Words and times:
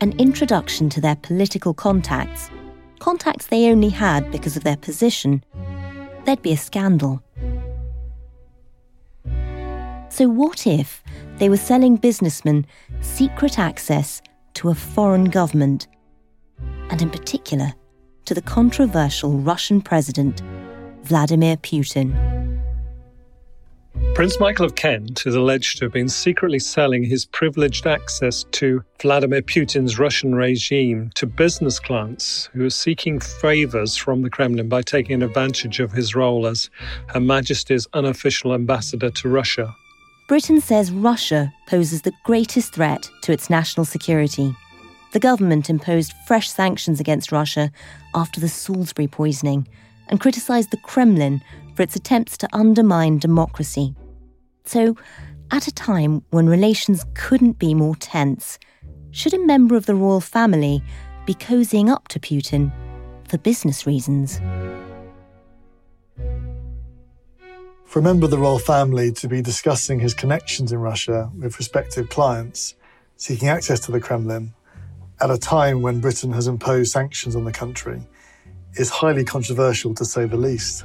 an 0.00 0.12
introduction 0.18 0.88
to 0.90 1.00
their 1.00 1.16
political 1.16 1.74
contacts, 1.74 2.50
contacts 3.00 3.46
they 3.46 3.70
only 3.70 3.88
had 3.88 4.30
because 4.30 4.56
of 4.56 4.64
their 4.64 4.76
position, 4.76 5.44
there'd 6.24 6.42
be 6.42 6.52
a 6.52 6.56
scandal. 6.56 7.22
So, 10.08 10.28
what 10.28 10.66
if 10.66 11.02
they 11.38 11.48
were 11.48 11.56
selling 11.56 11.96
businessmen 11.96 12.66
secret 13.00 13.58
access 13.58 14.22
to 14.54 14.68
a 14.68 14.74
foreign 14.74 15.26
government, 15.26 15.86
and 16.90 17.02
in 17.02 17.10
particular 17.10 17.72
to 18.24 18.34
the 18.34 18.42
controversial 18.42 19.38
Russian 19.38 19.80
president, 19.80 20.42
Vladimir 21.02 21.56
Putin? 21.56 22.57
Prince 24.14 24.40
Michael 24.40 24.64
of 24.64 24.74
Kent 24.74 25.26
is 25.26 25.36
alleged 25.36 25.78
to 25.78 25.84
have 25.84 25.92
been 25.92 26.08
secretly 26.08 26.58
selling 26.58 27.04
his 27.04 27.24
privileged 27.24 27.86
access 27.86 28.44
to 28.50 28.82
Vladimir 29.00 29.42
Putin's 29.42 29.98
Russian 29.98 30.34
regime 30.34 31.10
to 31.14 31.24
business 31.24 31.78
clients 31.78 32.50
who 32.52 32.64
are 32.64 32.70
seeking 32.70 33.20
favours 33.20 33.96
from 33.96 34.22
the 34.22 34.30
Kremlin 34.30 34.68
by 34.68 34.82
taking 34.82 35.22
advantage 35.22 35.78
of 35.78 35.92
his 35.92 36.16
role 36.16 36.46
as 36.46 36.68
Her 37.06 37.20
Majesty's 37.20 37.86
unofficial 37.94 38.52
ambassador 38.52 39.10
to 39.10 39.28
Russia. 39.28 39.74
Britain 40.26 40.60
says 40.60 40.90
Russia 40.90 41.52
poses 41.68 42.02
the 42.02 42.12
greatest 42.24 42.74
threat 42.74 43.08
to 43.22 43.32
its 43.32 43.48
national 43.48 43.86
security. 43.86 44.52
The 45.12 45.20
government 45.20 45.70
imposed 45.70 46.12
fresh 46.26 46.50
sanctions 46.50 47.00
against 47.00 47.32
Russia 47.32 47.70
after 48.14 48.40
the 48.40 48.48
Salisbury 48.48 49.06
poisoning 49.06 49.66
and 50.08 50.20
criticised 50.20 50.70
the 50.70 50.76
Kremlin 50.78 51.40
for 51.78 51.84
its 51.84 51.94
attempts 51.94 52.36
to 52.36 52.48
undermine 52.52 53.18
democracy. 53.18 53.94
So, 54.64 54.96
at 55.52 55.68
a 55.68 55.72
time 55.72 56.24
when 56.30 56.48
relations 56.48 57.06
couldn't 57.14 57.60
be 57.60 57.72
more 57.72 57.94
tense, 57.94 58.58
should 59.12 59.32
a 59.32 59.46
member 59.46 59.76
of 59.76 59.86
the 59.86 59.94
royal 59.94 60.20
family 60.20 60.82
be 61.24 61.34
cozying 61.34 61.88
up 61.88 62.08
to 62.08 62.18
Putin 62.18 62.72
for 63.28 63.38
business 63.38 63.86
reasons? 63.86 64.40
For 67.84 68.00
a 68.00 68.02
member 68.02 68.24
of 68.24 68.32
the 68.32 68.38
royal 68.38 68.58
family 68.58 69.12
to 69.12 69.28
be 69.28 69.40
discussing 69.40 70.00
his 70.00 70.14
connections 70.14 70.72
in 70.72 70.80
Russia 70.80 71.30
with 71.38 71.54
prospective 71.54 72.08
clients 72.08 72.74
seeking 73.18 73.48
access 73.48 73.78
to 73.86 73.92
the 73.92 74.00
Kremlin 74.00 74.52
at 75.20 75.30
a 75.30 75.38
time 75.38 75.82
when 75.82 76.00
Britain 76.00 76.32
has 76.32 76.48
imposed 76.48 76.90
sanctions 76.90 77.36
on 77.36 77.44
the 77.44 77.52
country 77.52 78.02
is 78.74 78.90
highly 78.90 79.24
controversial 79.24 79.94
to 79.94 80.04
say 80.04 80.24
the 80.24 80.36
least. 80.36 80.82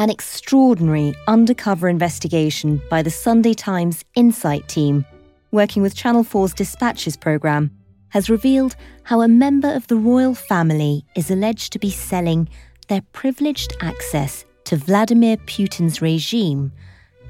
An 0.00 0.10
extraordinary 0.10 1.12
undercover 1.26 1.88
investigation 1.88 2.80
by 2.88 3.02
the 3.02 3.10
Sunday 3.10 3.52
Times 3.52 4.04
Insight 4.14 4.68
team, 4.68 5.04
working 5.50 5.82
with 5.82 5.96
Channel 5.96 6.22
4's 6.22 6.54
Dispatches 6.54 7.16
programme, 7.16 7.72
has 8.10 8.30
revealed 8.30 8.76
how 9.02 9.22
a 9.22 9.26
member 9.26 9.74
of 9.74 9.88
the 9.88 9.96
royal 9.96 10.36
family 10.36 11.04
is 11.16 11.32
alleged 11.32 11.72
to 11.72 11.80
be 11.80 11.90
selling 11.90 12.48
their 12.86 13.02
privileged 13.10 13.76
access 13.80 14.44
to 14.66 14.76
Vladimir 14.76 15.36
Putin's 15.36 16.00
regime 16.00 16.70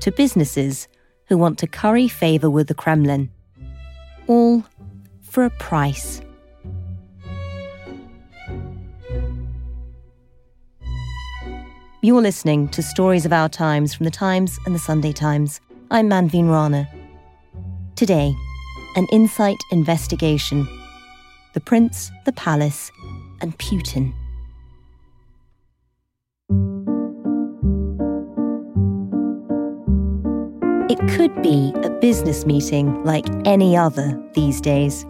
to 0.00 0.12
businesses 0.12 0.88
who 1.28 1.38
want 1.38 1.58
to 1.60 1.66
curry 1.66 2.06
favour 2.06 2.50
with 2.50 2.68
the 2.68 2.74
Kremlin. 2.74 3.30
All 4.26 4.62
for 5.22 5.46
a 5.46 5.50
price. 5.50 6.20
You're 12.00 12.22
listening 12.22 12.68
to 12.68 12.80
Stories 12.80 13.26
of 13.26 13.32
Our 13.32 13.48
Times 13.48 13.92
from 13.92 14.04
the 14.04 14.12
Times 14.12 14.56
and 14.64 14.72
the 14.72 14.78
Sunday 14.78 15.10
Times. 15.10 15.60
I'm 15.90 16.08
Manveen 16.08 16.48
Rana. 16.48 16.88
Today, 17.96 18.32
an 18.94 19.08
insight 19.10 19.56
investigation. 19.72 20.68
The 21.54 21.60
Prince, 21.60 22.12
the 22.24 22.30
Palace, 22.34 22.92
and 23.40 23.58
Putin. 23.58 24.14
It 30.88 31.00
could 31.16 31.42
be 31.42 31.72
a 31.82 31.90
business 32.00 32.46
meeting 32.46 33.02
like 33.02 33.26
any 33.44 33.76
other 33.76 34.16
these 34.34 34.60
days. 34.60 35.04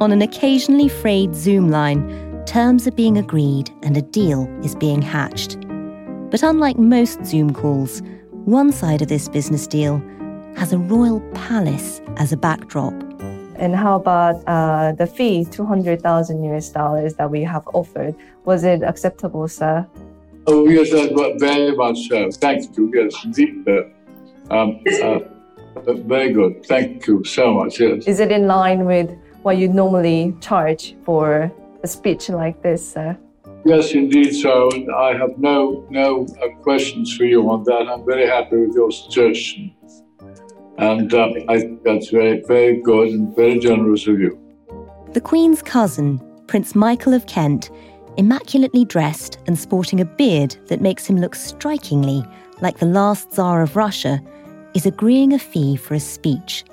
On 0.00 0.10
an 0.10 0.22
occasionally 0.22 0.88
frayed 0.88 1.36
Zoom 1.36 1.70
line, 1.70 2.42
terms 2.44 2.88
are 2.88 2.92
being 2.92 3.18
agreed 3.18 3.70
and 3.84 3.96
a 3.96 4.02
deal 4.02 4.48
is 4.64 4.74
being 4.74 5.00
hatched. 5.00 5.67
But 6.30 6.42
unlike 6.42 6.78
most 6.78 7.24
Zoom 7.24 7.54
calls, 7.54 8.02
one 8.44 8.70
side 8.70 9.00
of 9.00 9.08
this 9.08 9.28
business 9.28 9.66
deal 9.66 10.02
has 10.56 10.72
a 10.72 10.78
royal 10.78 11.20
palace 11.32 12.02
as 12.16 12.32
a 12.32 12.36
backdrop. 12.36 12.92
And 13.56 13.74
how 13.74 13.96
about 13.96 14.42
uh, 14.46 14.92
the 14.92 15.06
fee, 15.06 15.46
200,000 15.50 16.44
US 16.44 16.68
dollars 16.70 17.14
that 17.14 17.30
we 17.30 17.42
have 17.42 17.66
offered? 17.74 18.14
Was 18.44 18.64
it 18.64 18.82
acceptable, 18.82 19.48
sir? 19.48 19.86
Oh, 20.46 20.68
yes, 20.68 20.90
very 21.40 21.74
much 21.74 22.08
so. 22.08 22.30
Thank 22.30 22.76
you. 22.76 22.90
Yes, 22.94 23.24
indeed. 23.24 23.66
Uh, 23.68 24.54
um, 24.54 24.80
uh, 25.02 25.18
very 25.86 26.32
good. 26.32 26.64
Thank 26.66 27.06
you 27.06 27.24
so 27.24 27.52
much. 27.54 27.80
Yes. 27.80 28.06
Is 28.06 28.20
it 28.20 28.30
in 28.30 28.46
line 28.46 28.84
with 28.84 29.10
what 29.42 29.56
you 29.56 29.68
normally 29.68 30.34
charge 30.40 30.94
for 31.04 31.52
a 31.82 31.86
speech 31.88 32.28
like 32.28 32.62
this, 32.62 32.92
sir? 32.92 33.18
Yes, 33.68 33.92
indeed. 33.92 34.32
So 34.32 34.70
I 34.96 35.12
have 35.12 35.36
no 35.36 35.86
no 35.90 36.26
uh, 36.42 36.48
questions 36.62 37.14
for 37.14 37.24
you 37.24 37.50
on 37.50 37.64
that. 37.64 37.86
I'm 37.86 38.02
very 38.06 38.26
happy 38.26 38.56
with 38.56 38.74
your 38.74 38.90
suggestion, 38.90 39.74
and 40.78 41.12
um, 41.12 41.34
I 41.50 41.58
think 41.58 41.82
that's 41.82 42.08
very 42.08 42.42
very 42.48 42.80
good 42.80 43.08
and 43.08 43.36
very 43.36 43.58
generous 43.58 44.06
of 44.06 44.18
you. 44.20 44.40
The 45.12 45.20
Queen's 45.20 45.60
cousin, 45.60 46.18
Prince 46.46 46.74
Michael 46.74 47.12
of 47.12 47.26
Kent, 47.26 47.70
immaculately 48.16 48.86
dressed 48.86 49.36
and 49.46 49.58
sporting 49.58 50.00
a 50.00 50.06
beard 50.06 50.56
that 50.68 50.80
makes 50.80 51.04
him 51.04 51.18
look 51.18 51.34
strikingly 51.34 52.24
like 52.62 52.78
the 52.78 52.86
last 52.86 53.32
Tsar 53.32 53.60
of 53.60 53.76
Russia, 53.76 54.18
is 54.72 54.86
agreeing 54.86 55.34
a 55.34 55.38
fee 55.38 55.76
for 55.76 55.92
a 55.92 56.00
speech. 56.00 56.64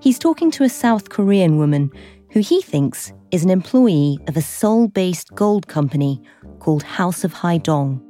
He's 0.00 0.18
talking 0.18 0.50
to 0.50 0.64
a 0.64 0.68
South 0.68 1.08
Korean 1.08 1.56
woman 1.56 1.90
who 2.32 2.40
he 2.40 2.60
thinks 2.60 3.14
is 3.30 3.44
an 3.44 3.50
employee 3.50 4.18
of 4.26 4.36
a 4.36 4.42
Seoul 4.42 4.88
based 4.88 5.34
gold 5.34 5.68
company 5.68 6.20
called 6.60 6.82
House 6.82 7.24
of 7.24 7.32
Haedong. 7.34 8.00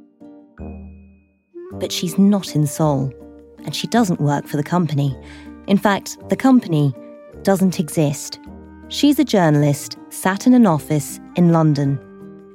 But 1.73 1.91
she's 1.91 2.17
not 2.17 2.55
in 2.55 2.65
Seoul, 2.65 3.13
and 3.65 3.75
she 3.75 3.87
doesn't 3.87 4.21
work 4.21 4.47
for 4.47 4.57
the 4.57 4.63
company. 4.63 5.15
In 5.67 5.77
fact, 5.77 6.17
the 6.29 6.35
company 6.35 6.93
doesn't 7.43 7.79
exist. 7.79 8.39
She's 8.87 9.19
a 9.19 9.23
journalist 9.23 9.97
sat 10.09 10.47
in 10.47 10.53
an 10.53 10.65
office 10.65 11.19
in 11.35 11.51
London. 11.51 11.99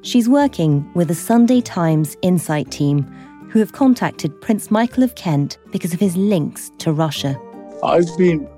She's 0.03 0.29
working 0.29 0.91
with 0.95 1.09
the 1.09 1.15
Sunday 1.15 1.61
Times 1.61 2.17
Insight 2.23 2.71
team, 2.71 3.05
who 3.51 3.61
have 3.61 3.73
contacted 3.73 4.41
Prince 4.41 4.71
Michael 4.71 5.05
of 5.05 5.15
Kent 5.15 5.59
because 5.71 5.95
of 5.95 6.01
his 6.01 6.17
links 6.17 6.71
to 6.79 6.93
Russia. 6.93 7.41
I've 7.85 8.17
been 8.19 8.49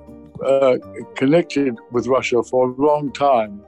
uh, 0.45 0.77
connected 1.17 1.77
with 1.91 2.07
Russia 2.07 2.43
for 2.43 2.71
a 2.71 2.73
long 2.75 3.13
time. 3.13 3.63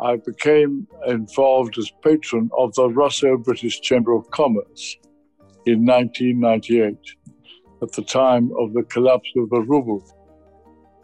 I 0.00 0.16
became 0.16 0.86
involved 1.06 1.78
as 1.78 1.90
patron 2.02 2.50
of 2.56 2.74
the 2.74 2.88
Russo 2.88 3.36
British 3.36 3.80
Chamber 3.80 4.12
of 4.14 4.30
Commerce 4.30 4.96
in 5.66 5.84
1998 5.86 6.96
at 7.82 7.92
the 7.92 8.02
time 8.02 8.50
of 8.58 8.72
the 8.72 8.82
collapse 8.84 9.30
of 9.36 9.50
the 9.50 9.60
ruble. 9.60 10.02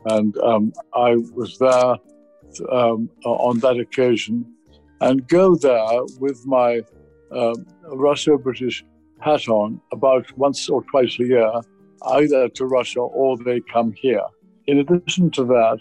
And 0.07 0.37
um, 0.39 0.73
I 0.95 1.17
was 1.35 1.59
there 1.59 1.97
um, 2.73 3.11
on 3.25 3.59
that 3.61 3.79
occasion 3.79 4.45
and 5.01 5.27
go 5.29 5.55
there 5.55 6.01
with 6.19 6.45
my 6.47 6.81
um, 7.33 7.67
Russo 7.93 8.37
British 8.39 8.85
hat 9.21 9.49
on 9.49 9.81
about 9.93 10.31
once 10.37 10.69
or 10.69 10.83
twice 10.91 11.17
a 11.21 11.25
year, 11.25 11.53
either 12.07 12.49
to 12.49 12.67
Russia 12.67 13.01
or 13.01 13.37
they 13.39 13.61
come 13.73 13.93
here. 13.93 14.25
In 14.67 14.79
addition 14.79 15.31
to 15.33 15.45
that, 15.45 15.79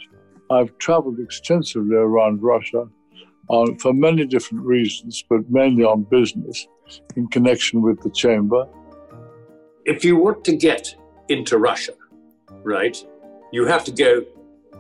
I've 0.52 0.78
traveled 0.78 1.20
extensively 1.20 1.96
around 1.96 2.42
Russia 2.42 2.90
uh, 3.50 3.68
for 3.80 3.94
many 3.94 4.26
different 4.26 4.66
reasons, 4.66 5.24
but 5.30 5.50
mainly 5.50 5.84
on 5.84 6.04
business 6.04 6.68
in 7.16 7.28
connection 7.28 7.82
with 7.82 8.02
the 8.02 8.10
chamber. 8.10 8.68
If 9.86 10.06
you 10.06 10.18
want 10.18 10.44
to 10.46 10.56
get 10.56 10.96
into 11.30 11.58
Russia, 11.58 11.94
right, 12.64 12.98
you 13.52 13.66
have 13.66 13.84
to 13.86 13.92
go 13.92 14.24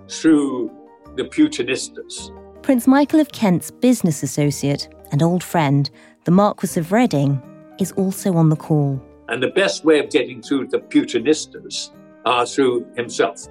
through 0.07 0.71
the 1.15 1.23
Putinistas. 1.23 2.31
Prince 2.61 2.87
Michael 2.87 3.19
of 3.19 3.31
Kent's 3.31 3.71
business 3.71 4.21
associate 4.21 4.87
and 5.11 5.23
old 5.23 5.43
friend, 5.43 5.89
the 6.25 6.31
Marquis 6.31 6.79
of 6.79 6.91
Reading, 6.91 7.41
is 7.79 7.91
also 7.93 8.33
on 8.33 8.49
the 8.49 8.55
call. 8.55 9.01
And 9.29 9.41
the 9.41 9.49
best 9.49 9.85
way 9.85 9.99
of 9.99 10.09
getting 10.09 10.41
through 10.41 10.67
the 10.67 10.79
Putinistas 10.79 11.91
are 12.25 12.45
through 12.45 12.85
himself. 12.95 13.47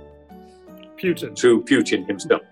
Putin. 0.97 1.39
Through 1.39 1.65
Putin 1.65 2.07
himself. 2.07 2.43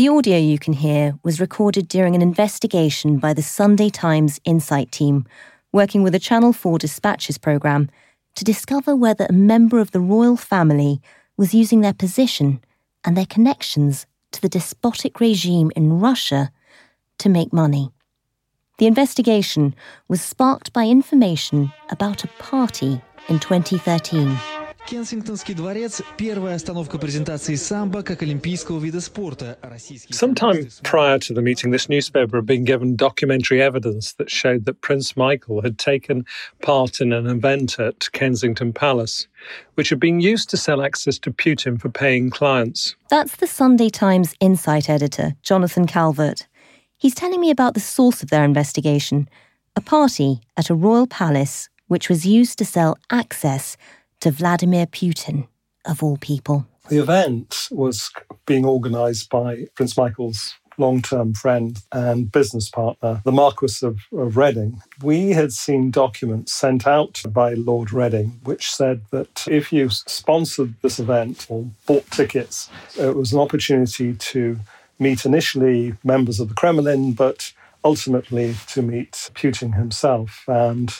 The 0.00 0.08
audio 0.08 0.38
you 0.38 0.58
can 0.58 0.72
hear 0.72 1.18
was 1.22 1.42
recorded 1.42 1.86
during 1.86 2.14
an 2.14 2.22
investigation 2.22 3.18
by 3.18 3.34
the 3.34 3.42
Sunday 3.42 3.90
Times 3.90 4.40
Insight 4.46 4.90
team, 4.90 5.26
working 5.72 6.02
with 6.02 6.14
a 6.14 6.18
Channel 6.18 6.54
4 6.54 6.78
dispatches 6.78 7.36
programme 7.36 7.90
to 8.34 8.42
discover 8.42 8.96
whether 8.96 9.26
a 9.26 9.34
member 9.34 9.78
of 9.78 9.90
the 9.90 10.00
royal 10.00 10.38
family 10.38 11.02
was 11.36 11.52
using 11.52 11.82
their 11.82 11.92
position 11.92 12.64
and 13.04 13.14
their 13.14 13.26
connections 13.26 14.06
to 14.32 14.40
the 14.40 14.48
despotic 14.48 15.20
regime 15.20 15.70
in 15.76 16.00
Russia 16.00 16.50
to 17.18 17.28
make 17.28 17.52
money. 17.52 17.92
The 18.78 18.86
investigation 18.86 19.74
was 20.08 20.22
sparked 20.22 20.72
by 20.72 20.86
information 20.86 21.74
about 21.90 22.24
a 22.24 22.28
party 22.38 23.02
in 23.28 23.38
2013. 23.38 24.59
Кенсингтонский 24.87 25.55
дворец – 25.55 26.17
первая 26.17 26.55
остановка 26.55 26.99
презентации 26.99 27.55
самбо 27.55 28.03
как 28.03 28.21
олимпийского 28.21 28.79
вида 28.79 29.01
спорта. 29.01 29.57
Sometime 30.11 30.69
prior 30.83 31.17
to 31.17 31.33
the 31.33 31.41
meeting, 31.41 31.71
this 31.71 31.89
newspaper 31.89 32.37
had 32.37 32.45
been 32.45 32.63
given 32.63 32.95
documentary 32.95 33.61
evidence 33.61 34.13
that 34.13 34.29
showed 34.29 34.65
that 34.65 34.81
Prince 34.81 35.17
Michael 35.17 35.61
had 35.61 35.79
taken 35.79 36.25
part 36.61 37.01
in 37.01 37.11
an 37.11 37.25
event 37.25 37.79
at 37.79 38.11
Kensington 38.11 38.73
Palace, 38.73 39.27
which 39.73 39.89
had 39.89 39.99
been 39.99 40.19
used 40.19 40.49
to 40.51 40.57
sell 40.57 40.81
access 40.81 41.17
to 41.19 41.31
Putin 41.31 41.81
for 41.81 41.89
paying 41.89 42.29
clients. 42.29 42.95
That's 43.09 43.37
the 43.37 43.47
Sunday 43.47 43.89
Times 43.89 44.35
Insight 44.39 44.89
editor, 44.89 45.35
Jonathan 45.41 45.87
Calvert. 45.87 46.47
He's 46.97 47.15
telling 47.15 47.41
me 47.41 47.49
about 47.49 47.73
the 47.73 47.79
source 47.79 48.21
of 48.21 48.29
their 48.29 48.43
investigation 48.43 49.27
a 49.75 49.81
party 49.81 50.39
at 50.55 50.69
a 50.69 50.75
royal 50.75 51.07
palace 51.07 51.69
which 51.87 52.07
was 52.09 52.25
used 52.25 52.57
to 52.57 52.65
sell 52.65 52.97
access 53.11 53.77
to 54.20 54.30
Vladimir 54.30 54.86
Putin, 54.86 55.46
of 55.86 56.02
all 56.02 56.16
people. 56.18 56.66
The 56.88 56.98
event 56.98 57.68
was 57.70 58.10
being 58.46 58.64
organised 58.64 59.30
by 59.30 59.66
Prince 59.74 59.96
Michael's 59.96 60.54
long 60.80 61.02
term 61.02 61.34
friend 61.34 61.78
and 61.92 62.32
business 62.32 62.68
partner, 62.68 63.20
the 63.24 63.32
Marquis 63.32 63.86
of, 63.86 63.98
of 64.12 64.36
Reading. 64.36 64.82
We 65.02 65.30
had 65.30 65.52
seen 65.52 65.90
documents 65.90 66.52
sent 66.52 66.86
out 66.86 67.22
by 67.28 67.54
Lord 67.54 67.92
Reading 67.92 68.40
which 68.44 68.72
said 68.72 69.02
that 69.10 69.46
if 69.48 69.72
you 69.72 69.90
sponsored 69.90 70.74
this 70.82 70.98
event 70.98 71.46
or 71.48 71.66
bought 71.86 72.10
tickets, 72.10 72.70
it 72.98 73.14
was 73.14 73.32
an 73.32 73.38
opportunity 73.38 74.14
to 74.14 74.58
meet 74.98 75.24
initially 75.24 75.94
members 76.02 76.40
of 76.40 76.48
the 76.48 76.54
Kremlin, 76.54 77.12
but 77.12 77.52
ultimately 77.84 78.54
to 78.68 78.82
meet 78.82 79.30
Putin 79.34 79.74
himself. 79.74 80.44
And 80.46 80.92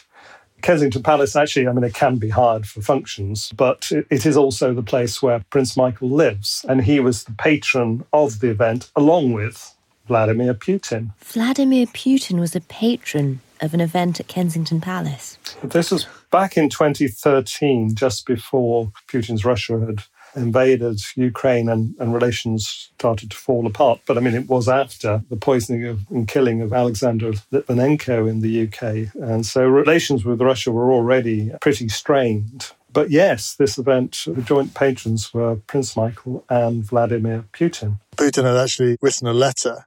Kensington 0.63 1.03
Palace, 1.03 1.37
actually, 1.37 1.69
I 1.69 1.73
mean, 1.73 1.85
it 1.85 1.95
can 1.95 2.17
be 2.17 2.31
hired 2.31 2.67
for 2.67 2.81
functions, 2.81 3.53
but 3.57 3.91
it 4.11 4.27
is 4.27 4.37
also 4.37 4.75
the 4.75 4.83
place 4.83 5.23
where 5.23 5.45
Prince 5.51 5.77
Michael 5.77 6.11
lives. 6.11 6.65
And 6.69 6.83
he 6.83 7.01
was 7.01 7.25
the 7.25 7.33
patron 7.33 8.05
of 8.13 8.41
the 8.41 8.51
event, 8.51 8.91
along 8.97 9.33
with 9.33 9.75
Vladimir 10.07 10.55
Putin. 10.55 11.13
Vladimir 11.21 11.87
Putin 11.87 12.41
was 12.41 12.57
a 12.57 12.61
patron 12.61 13.41
of 13.61 13.75
an 13.75 13.81
event 13.81 14.19
at 14.21 14.29
Kensington 14.29 14.81
Palace. 14.81 15.39
This 15.63 15.91
was 15.91 16.07
back 16.31 16.57
in 16.57 16.69
2013, 16.69 17.95
just 17.95 18.27
before 18.27 18.93
Putin's 19.09 19.45
Russia 19.45 19.79
had 19.79 20.03
invaded 20.35 21.01
Ukraine 21.17 21.69
and, 21.69 21.95
and 21.99 22.15
relations 22.15 22.91
started 22.99 23.31
to 23.31 23.37
fall 23.37 23.67
apart. 23.67 24.01
But 24.07 24.17
I 24.17 24.21
mean, 24.21 24.35
it 24.35 24.49
was 24.49 24.69
after 24.69 25.23
the 25.29 25.37
poisoning 25.37 25.87
of, 25.87 26.01
and 26.11 26.27
killing 26.27 26.63
of 26.63 26.73
Alexander 26.73 27.33
Litvinenko 27.53 28.29
in 28.29 28.41
the 28.41 28.67
UK. 28.67 29.15
And 29.23 29.45
so 29.45 29.65
relations 29.65 30.25
with 30.25 30.41
Russia 30.41 30.71
were 30.71 30.93
already 30.93 31.53
pretty 31.61 31.89
strained. 31.89 32.73
But 32.93 33.11
yes, 33.11 33.55
this 33.55 33.79
event, 33.79 34.25
the 34.27 34.43
joint 34.43 34.75
patrons 34.75 35.33
were 35.33 35.57
Prince 35.57 35.97
Michael 35.97 36.45
and 36.49 36.85
Vladimir 36.85 37.45
Putin. 37.53 38.01
Putin 38.17 38.45
had 38.45 38.57
actually 38.57 38.97
written 39.01 39.29
a 39.29 39.33
letter 39.33 39.87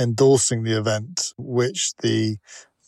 endorsing 0.00 0.62
the 0.62 0.76
event, 0.76 1.32
which 1.36 1.92
the 1.98 2.38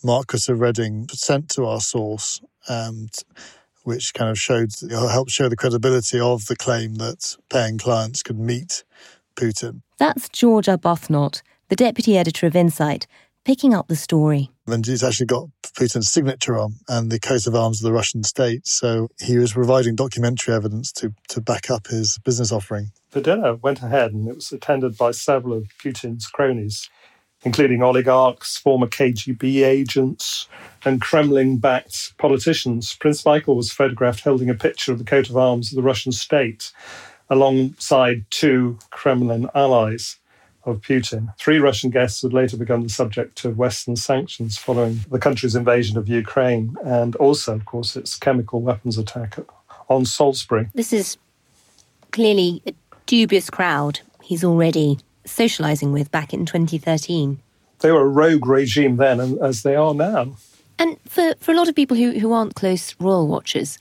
Marquis 0.02 0.50
of 0.50 0.60
Reading 0.60 1.08
sent 1.12 1.50
to 1.50 1.66
our 1.66 1.80
source. 1.80 2.40
And 2.68 3.10
which 3.88 4.12
kind 4.12 4.30
of 4.30 4.38
showed 4.38 4.70
helped 4.90 5.30
show 5.30 5.48
the 5.48 5.56
credibility 5.56 6.20
of 6.20 6.44
the 6.44 6.54
claim 6.54 6.96
that 6.96 7.36
paying 7.48 7.78
clients 7.78 8.22
could 8.22 8.38
meet 8.38 8.84
Putin. 9.34 9.80
That's 9.96 10.28
George 10.28 10.66
Arbuthnot, 10.66 11.40
the 11.70 11.76
deputy 11.76 12.18
editor 12.18 12.46
of 12.46 12.54
Insight, 12.54 13.06
picking 13.46 13.72
up 13.72 13.88
the 13.88 13.96
story. 13.96 14.50
And 14.66 14.84
he's 14.84 15.02
actually 15.02 15.24
got 15.24 15.48
Putin's 15.62 16.10
signature 16.10 16.58
on 16.58 16.74
and 16.86 17.10
the 17.10 17.18
coat 17.18 17.46
of 17.46 17.54
arms 17.54 17.80
of 17.80 17.86
the 17.86 17.94
Russian 17.94 18.24
state. 18.24 18.66
So 18.66 19.08
he 19.18 19.38
was 19.38 19.54
providing 19.54 19.96
documentary 19.96 20.54
evidence 20.54 20.92
to, 20.92 21.14
to 21.30 21.40
back 21.40 21.70
up 21.70 21.86
his 21.86 22.18
business 22.22 22.52
offering. 22.52 22.90
The 23.12 23.22
dinner 23.22 23.54
went 23.54 23.82
ahead 23.82 24.12
and 24.12 24.28
it 24.28 24.34
was 24.34 24.52
attended 24.52 24.98
by 24.98 25.12
several 25.12 25.56
of 25.56 25.64
Putin's 25.82 26.26
cronies 26.26 26.90
including 27.44 27.82
oligarchs, 27.82 28.56
former 28.56 28.86
KGB 28.86 29.64
agents, 29.64 30.48
and 30.84 31.00
Kremlin 31.00 31.58
backed 31.58 32.16
politicians. 32.18 32.94
Prince 32.94 33.24
Michael 33.24 33.56
was 33.56 33.72
photographed 33.72 34.20
holding 34.20 34.50
a 34.50 34.54
picture 34.54 34.92
of 34.92 34.98
the 34.98 35.04
coat 35.04 35.30
of 35.30 35.36
arms 35.36 35.72
of 35.72 35.76
the 35.76 35.82
Russian 35.82 36.12
state 36.12 36.72
alongside 37.30 38.24
two 38.30 38.78
Kremlin 38.90 39.48
allies 39.54 40.16
of 40.64 40.80
Putin. 40.80 41.34
Three 41.38 41.58
Russian 41.58 41.90
guests 41.90 42.22
would 42.22 42.32
later 42.32 42.56
become 42.56 42.82
the 42.82 42.88
subject 42.88 43.44
of 43.44 43.58
Western 43.58 43.96
sanctions 43.96 44.58
following 44.58 45.00
the 45.10 45.18
country's 45.18 45.54
invasion 45.54 45.96
of 45.96 46.08
Ukraine 46.08 46.76
and 46.84 47.16
also, 47.16 47.54
of 47.54 47.64
course, 47.64 47.96
its 47.96 48.16
chemical 48.16 48.60
weapons 48.60 48.98
attack 48.98 49.38
on 49.88 50.04
Salisbury. 50.04 50.68
This 50.74 50.92
is 50.92 51.16
clearly 52.12 52.62
a 52.66 52.72
dubious 53.06 53.48
crowd. 53.50 54.00
He's 54.22 54.44
already 54.44 54.98
socialising 55.28 55.92
with 55.92 56.10
back 56.10 56.32
in 56.32 56.46
2013. 56.46 57.38
They 57.80 57.92
were 57.92 58.02
a 58.02 58.08
rogue 58.08 58.46
regime 58.46 58.96
then, 58.96 59.38
as 59.42 59.62
they 59.62 59.76
are 59.76 59.94
now. 59.94 60.36
And 60.78 60.98
for, 61.06 61.34
for 61.40 61.52
a 61.52 61.56
lot 61.56 61.68
of 61.68 61.74
people 61.74 61.96
who, 61.96 62.18
who 62.18 62.32
aren't 62.32 62.54
close 62.54 62.94
royal 63.00 63.26
watchers, 63.26 63.78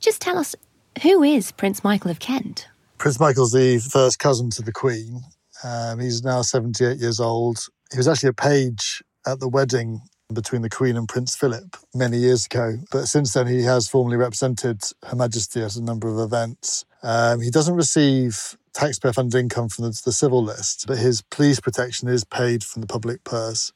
just 0.00 0.20
tell 0.20 0.38
us 0.38 0.54
who 1.02 1.22
is 1.22 1.52
Prince 1.52 1.82
Michael 1.82 2.10
of 2.10 2.20
Kent? 2.20 2.68
Prince 2.98 3.18
Michael's 3.18 3.52
the 3.52 3.78
first 3.78 4.18
cousin 4.18 4.50
to 4.50 4.62
the 4.62 4.72
Queen. 4.72 5.22
Um, 5.62 5.98
he's 5.98 6.22
now 6.22 6.42
78 6.42 6.98
years 6.98 7.20
old. 7.20 7.58
He 7.90 7.98
was 7.98 8.08
actually 8.08 8.30
a 8.30 8.34
page 8.34 9.02
at 9.26 9.40
the 9.40 9.48
wedding 9.48 10.00
between 10.32 10.62
the 10.62 10.70
Queen 10.70 10.96
and 10.96 11.08
Prince 11.08 11.36
Philip 11.36 11.76
many 11.94 12.18
years 12.18 12.46
ago. 12.46 12.76
But 12.90 13.06
since 13.06 13.32
then, 13.32 13.46
he 13.46 13.62
has 13.62 13.88
formally 13.88 14.16
represented 14.16 14.82
Her 15.04 15.16
Majesty 15.16 15.62
at 15.62 15.76
a 15.76 15.82
number 15.82 16.08
of 16.08 16.18
events. 16.18 16.84
Um, 17.04 17.42
he 17.42 17.50
doesn't 17.50 17.74
receive 17.74 18.56
taxpayer 18.72 19.12
funded 19.12 19.38
income 19.38 19.68
from 19.68 19.84
the, 19.84 20.02
the 20.04 20.10
civil 20.10 20.42
list, 20.42 20.86
but 20.88 20.96
his 20.96 21.20
police 21.20 21.60
protection 21.60 22.08
is 22.08 22.24
paid 22.24 22.64
from 22.64 22.80
the 22.80 22.88
public 22.88 23.22
purse. 23.24 23.72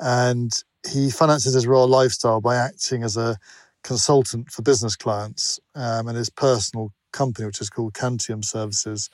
And 0.00 0.50
he 0.90 1.10
finances 1.10 1.52
his 1.52 1.66
royal 1.66 1.86
lifestyle 1.86 2.40
by 2.40 2.56
acting 2.56 3.02
as 3.02 3.18
a 3.18 3.36
consultant 3.82 4.50
for 4.50 4.62
business 4.62 4.96
clients. 4.96 5.60
Um, 5.74 6.08
and 6.08 6.16
his 6.16 6.30
personal 6.30 6.92
company, 7.12 7.46
which 7.46 7.60
is 7.60 7.68
called 7.68 7.92
Cantium 7.92 8.42
Services, 8.42 9.10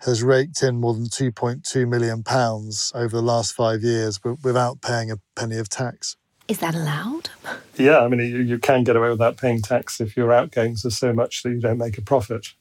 has 0.00 0.22
raked 0.22 0.62
in 0.62 0.80
more 0.80 0.94
than 0.94 1.04
2.2 1.04 1.86
million 1.86 2.22
pounds 2.22 2.90
over 2.94 3.14
the 3.14 3.22
last 3.22 3.52
five 3.52 3.82
years 3.82 4.18
without 4.24 4.80
paying 4.80 5.10
a 5.10 5.18
penny 5.36 5.58
of 5.58 5.68
tax. 5.68 6.16
Is 6.48 6.58
that 6.58 6.74
allowed? 6.74 7.28
Yeah, 7.76 8.00
I 8.00 8.08
mean, 8.08 8.20
you, 8.20 8.38
you 8.38 8.58
can 8.58 8.82
get 8.84 8.96
away 8.96 9.10
without 9.10 9.36
paying 9.36 9.60
tax 9.60 10.00
if 10.00 10.16
your 10.16 10.32
outgoings 10.32 10.84
are 10.84 10.90
so 10.90 11.12
much 11.12 11.42
that 11.42 11.50
you 11.50 11.60
don't 11.60 11.78
make 11.78 11.98
a 11.98 12.02
profit. 12.02 12.54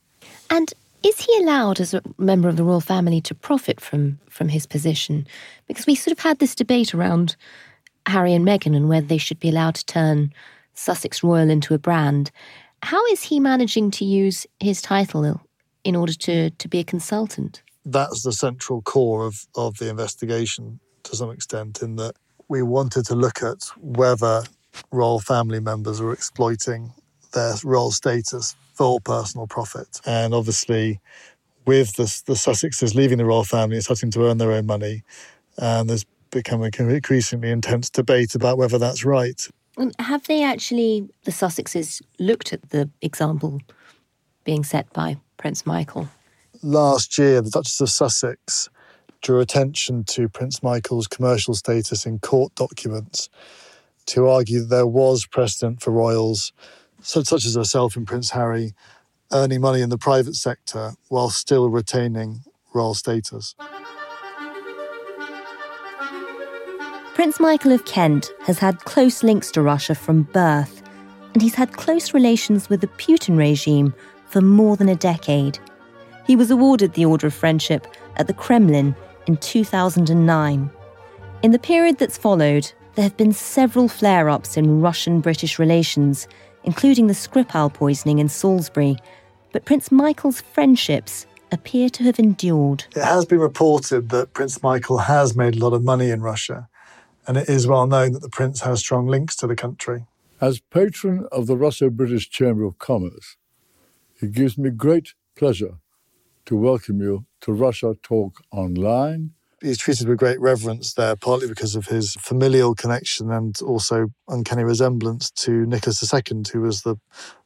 And 0.49 0.73
is 1.03 1.19
he 1.19 1.37
allowed, 1.37 1.79
as 1.79 1.93
a 1.93 2.01
member 2.17 2.49
of 2.49 2.57
the 2.57 2.63
royal 2.63 2.81
family, 2.81 3.21
to 3.21 3.35
profit 3.35 3.79
from 3.79 4.19
from 4.29 4.49
his 4.49 4.65
position? 4.65 5.27
Because 5.67 5.87
we 5.87 5.95
sort 5.95 6.11
of 6.11 6.19
had 6.19 6.39
this 6.39 6.55
debate 6.55 6.93
around 6.93 7.35
Harry 8.05 8.33
and 8.33 8.45
Meghan 8.45 8.75
and 8.75 8.89
whether 8.89 9.07
they 9.07 9.17
should 9.17 9.39
be 9.39 9.49
allowed 9.49 9.75
to 9.75 9.85
turn 9.85 10.33
Sussex 10.73 11.23
Royal 11.23 11.49
into 11.49 11.73
a 11.73 11.79
brand. 11.79 12.31
How 12.83 13.05
is 13.07 13.23
he 13.23 13.39
managing 13.39 13.91
to 13.91 14.05
use 14.05 14.47
his 14.59 14.81
title 14.81 15.41
in 15.83 15.95
order 15.95 16.13
to, 16.13 16.49
to 16.49 16.67
be 16.67 16.79
a 16.79 16.83
consultant? 16.83 17.61
That's 17.85 18.23
the 18.23 18.31
central 18.31 18.81
core 18.81 19.25
of, 19.25 19.47
of 19.55 19.77
the 19.77 19.89
investigation 19.89 20.79
to 21.03 21.15
some 21.15 21.31
extent, 21.31 21.81
in 21.81 21.95
that 21.97 22.15
we 22.47 22.61
wanted 22.61 23.05
to 23.05 23.15
look 23.15 23.41
at 23.41 23.63
whether 23.77 24.43
royal 24.91 25.19
family 25.19 25.59
members 25.59 26.01
were 26.01 26.13
exploiting 26.13 26.93
their 27.33 27.53
royal 27.63 27.91
status 27.91 28.55
for 28.79 29.01
personal 29.01 29.45
profit. 29.45 29.99
And 30.05 30.33
obviously, 30.33 31.01
with 31.65 31.97
the, 31.97 32.05
the 32.27 32.35
Sussexes 32.35 32.95
leaving 32.95 33.17
the 33.17 33.25
royal 33.25 33.43
family, 33.43 33.75
it's 33.75 33.87
starting 33.87 34.09
to 34.11 34.25
earn 34.25 34.37
their 34.37 34.53
own 34.53 34.67
money, 34.67 35.03
and 35.57 35.89
there's 35.89 36.05
become 36.31 36.63
an 36.63 36.71
increasingly 36.77 37.51
intense 37.51 37.89
debate 37.89 38.35
about 38.35 38.57
whether 38.57 38.77
that's 38.77 39.03
right. 39.03 39.49
And 39.77 39.93
have 39.99 40.27
they 40.27 40.45
actually, 40.45 41.09
the 41.25 41.31
Sussexes, 41.31 42.01
looked 42.19 42.53
at 42.53 42.69
the 42.69 42.89
example 43.01 43.59
being 44.45 44.63
set 44.63 44.93
by 44.93 45.17
Prince 45.35 45.65
Michael? 45.65 46.07
Last 46.63 47.17
year, 47.17 47.41
the 47.41 47.49
Duchess 47.49 47.81
of 47.81 47.89
Sussex 47.89 48.69
drew 49.21 49.41
attention 49.41 50.05
to 50.05 50.29
Prince 50.29 50.63
Michael's 50.63 51.07
commercial 51.07 51.53
status 51.53 52.05
in 52.05 52.19
court 52.19 52.55
documents 52.55 53.29
to 54.05 54.29
argue 54.29 54.61
that 54.61 54.69
there 54.69 54.87
was 54.87 55.25
precedent 55.25 55.81
for 55.81 55.91
royals, 55.91 56.53
such 57.01 57.45
as 57.45 57.55
herself 57.55 57.95
and 57.95 58.07
Prince 58.07 58.31
Harry, 58.31 58.73
earning 59.31 59.61
money 59.61 59.81
in 59.81 59.89
the 59.89 59.97
private 59.97 60.35
sector 60.35 60.93
while 61.07 61.29
still 61.29 61.69
retaining 61.69 62.41
royal 62.73 62.93
status. 62.93 63.55
Prince 67.13 67.39
Michael 67.39 67.73
of 67.73 67.83
Kent 67.85 68.31
has 68.43 68.59
had 68.59 68.85
close 68.85 69.23
links 69.23 69.51
to 69.51 69.61
Russia 69.61 69.93
from 69.93 70.23
birth, 70.23 70.81
and 71.33 71.41
he's 71.41 71.55
had 71.55 71.73
close 71.73 72.13
relations 72.13 72.69
with 72.69 72.81
the 72.81 72.87
Putin 72.87 73.37
regime 73.37 73.93
for 74.27 74.41
more 74.41 74.77
than 74.77 74.87
a 74.87 74.95
decade. 74.95 75.59
He 76.25 76.35
was 76.35 76.49
awarded 76.49 76.93
the 76.93 77.05
Order 77.05 77.27
of 77.27 77.33
Friendship 77.33 77.87
at 78.15 78.27
the 78.27 78.33
Kremlin 78.33 78.95
in 79.27 79.37
2009. 79.37 80.69
In 81.41 81.51
the 81.51 81.59
period 81.59 81.97
that's 81.97 82.17
followed, 82.17 82.71
there 82.95 83.03
have 83.03 83.17
been 83.17 83.33
several 83.33 83.87
flare 83.87 84.29
ups 84.29 84.55
in 84.55 84.81
Russian 84.81 85.21
British 85.21 85.59
relations, 85.59 86.27
including 86.63 87.07
the 87.07 87.13
Skripal 87.13 87.73
poisoning 87.73 88.19
in 88.19 88.29
Salisbury. 88.29 88.97
But 89.51 89.65
Prince 89.65 89.91
Michael's 89.91 90.41
friendships 90.41 91.25
appear 91.51 91.89
to 91.89 92.03
have 92.03 92.19
endured. 92.19 92.85
It 92.95 93.03
has 93.03 93.25
been 93.25 93.39
reported 93.39 94.09
that 94.09 94.33
Prince 94.33 94.61
Michael 94.61 94.99
has 94.99 95.35
made 95.35 95.55
a 95.55 95.59
lot 95.59 95.73
of 95.73 95.83
money 95.83 96.09
in 96.09 96.21
Russia 96.21 96.69
and 97.29 97.37
it 97.37 97.47
is 97.47 97.67
well 97.67 97.85
known 97.85 98.13
that 98.13 98.23
the 98.23 98.29
Prince 98.29 98.61
has 98.61 98.79
strong 98.79 99.05
links 99.05 99.35
to 99.35 99.45
the 99.45 99.55
country. 99.55 100.07
As 100.41 100.59
patron 100.59 101.27
of 101.31 101.45
the 101.45 101.55
Russo 101.55 101.91
British 101.91 102.27
Chamber 102.27 102.63
of 102.63 102.79
Commerce, 102.79 103.37
it 104.19 104.31
gives 104.31 104.57
me 104.57 104.71
great 104.71 105.13
pleasure 105.35 105.75
to 106.47 106.55
welcome 106.55 107.01
you 107.01 107.27
to 107.41 107.53
Russia 107.53 107.95
Talk 108.01 108.41
Online 108.51 109.31
He's 109.60 109.78
treated 109.78 110.08
with 110.08 110.18
great 110.18 110.38
reverence 110.40 110.92
there, 110.92 111.16
partly 111.16 111.48
because 111.48 111.74
of 111.74 111.86
his 111.86 112.14
familial 112.20 112.74
connection 112.74 113.30
and 113.30 113.58
also 113.62 114.08
uncanny 114.28 114.62
resemblance 114.62 115.30
to 115.30 115.64
Nicholas 115.64 116.02
II, 116.12 116.42
who 116.52 116.60
was 116.60 116.82
the 116.82 116.96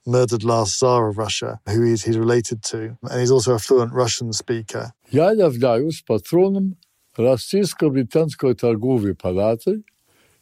murdered 0.05 0.43
last 0.43 0.79
Tsar 0.79 1.09
of 1.09 1.17
Russia, 1.17 1.61
who 1.69 1.83
he's, 1.83 2.03
he's 2.03 2.19
related 2.19 2.65
to. 2.65 2.99
And 3.03 3.21
he's 3.21 3.31
also 3.31 3.55
a 3.55 3.59
fluent 3.61 3.93
Russian 3.93 4.33
speaker. 4.33 4.93
Я 5.11 5.31
являюсь 5.31 6.03
патроном 6.03 6.77
Российско-британской 7.17 8.55
торговой 8.55 9.15
палаты 9.15 9.83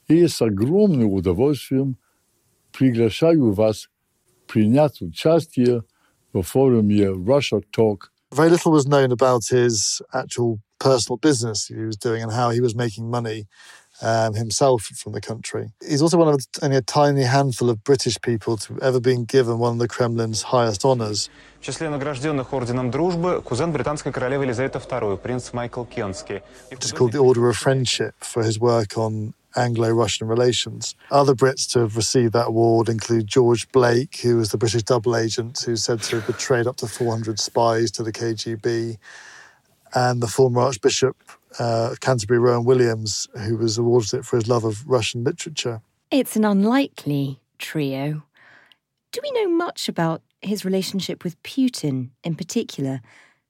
и 0.08 0.26
с 0.26 0.40
огромным 0.40 1.12
удовольствием 1.12 1.96
приглашаю 2.72 3.52
вас 3.52 3.88
принять 4.46 5.00
участие 5.00 5.82
в 6.32 6.42
форуме 6.42 7.08
Russia 7.12 7.62
Talk. 7.72 8.10
Very 8.32 8.50
little 8.50 8.72
was 8.72 8.86
known 8.86 9.12
about 9.12 9.46
his 9.50 10.02
actual 10.12 10.60
personal 10.80 11.16
business 11.16 11.66
he 11.66 11.76
was 11.76 11.96
doing 11.96 12.22
and 12.22 12.32
how 12.32 12.50
he 12.50 12.60
was 12.60 12.74
making 12.74 13.10
money 13.10 13.46
um, 14.02 14.34
himself 14.34 14.82
from 14.82 15.12
the 15.12 15.20
country. 15.20 15.70
He's 15.86 16.02
also 16.02 16.18
one 16.18 16.28
of 16.28 16.40
only 16.62 16.76
a 16.76 16.82
tiny 16.82 17.22
handful 17.22 17.70
of 17.70 17.82
British 17.82 18.20
people 18.20 18.56
to 18.58 18.78
ever 18.82 19.00
been 19.00 19.24
given 19.24 19.58
one 19.58 19.72
of 19.72 19.78
the 19.78 19.88
Kremlin's 19.88 20.42
highest 20.42 20.84
honours. 20.84 21.30
В 21.60 21.64
числе 21.64 21.88
награжденных 21.88 22.52
Орденом 22.52 22.90
Дружбы 22.90 23.42
кузен 23.42 23.72
британской 23.72 24.12
королевы 24.12 24.44
Елизаветы 24.44 24.78
II, 24.78 25.16
принц 25.16 25.52
Майкл 25.52 25.84
Кенский. 25.84 26.42
It's 26.70 26.92
called 26.92 27.12
the 27.12 27.18
Order 27.18 27.48
of 27.48 27.56
Friendship 27.56 28.14
for 28.20 28.42
his 28.42 28.60
work 28.60 28.96
on 28.98 29.34
Anglo-Russian 29.56 30.28
relations. 30.28 30.94
Other 31.10 31.34
Brits 31.34 31.66
to 31.72 31.80
have 31.80 31.96
received 31.96 32.34
that 32.34 32.48
award 32.48 32.88
include 32.88 33.26
George 33.26 33.66
Blake, 33.72 34.20
who 34.22 34.36
was 34.36 34.50
the 34.50 34.58
British 34.58 34.82
double 34.82 35.16
agent 35.16 35.62
who 35.64 35.76
said 35.76 36.02
to 36.02 36.16
have 36.16 36.26
betrayed 36.26 36.66
up 36.66 36.76
to 36.76 36.86
400 36.86 37.40
spies 37.40 37.90
to 37.92 38.02
the 38.02 38.12
KGB, 38.12 38.98
and 39.93 40.21
the 40.21 40.27
former 40.27 40.61
Archbishop 40.61 41.17
uh, 41.59 41.95
Canterbury 41.99 42.39
Rowan 42.39 42.65
Williams, 42.65 43.27
who 43.45 43.57
was 43.57 43.77
awarded 43.77 44.13
it 44.13 44.25
for 44.25 44.37
his 44.37 44.47
love 44.47 44.63
of 44.63 44.87
Russian 44.87 45.23
literature. 45.23 45.81
It's 46.09 46.35
an 46.35 46.45
unlikely 46.45 47.39
trio. 47.57 48.23
Do 49.11 49.19
we 49.21 49.31
know 49.31 49.49
much 49.49 49.89
about 49.89 50.21
his 50.41 50.63
relationship 50.65 51.23
with 51.23 51.41
Putin 51.43 52.09
in 52.23 52.35
particular? 52.35 53.01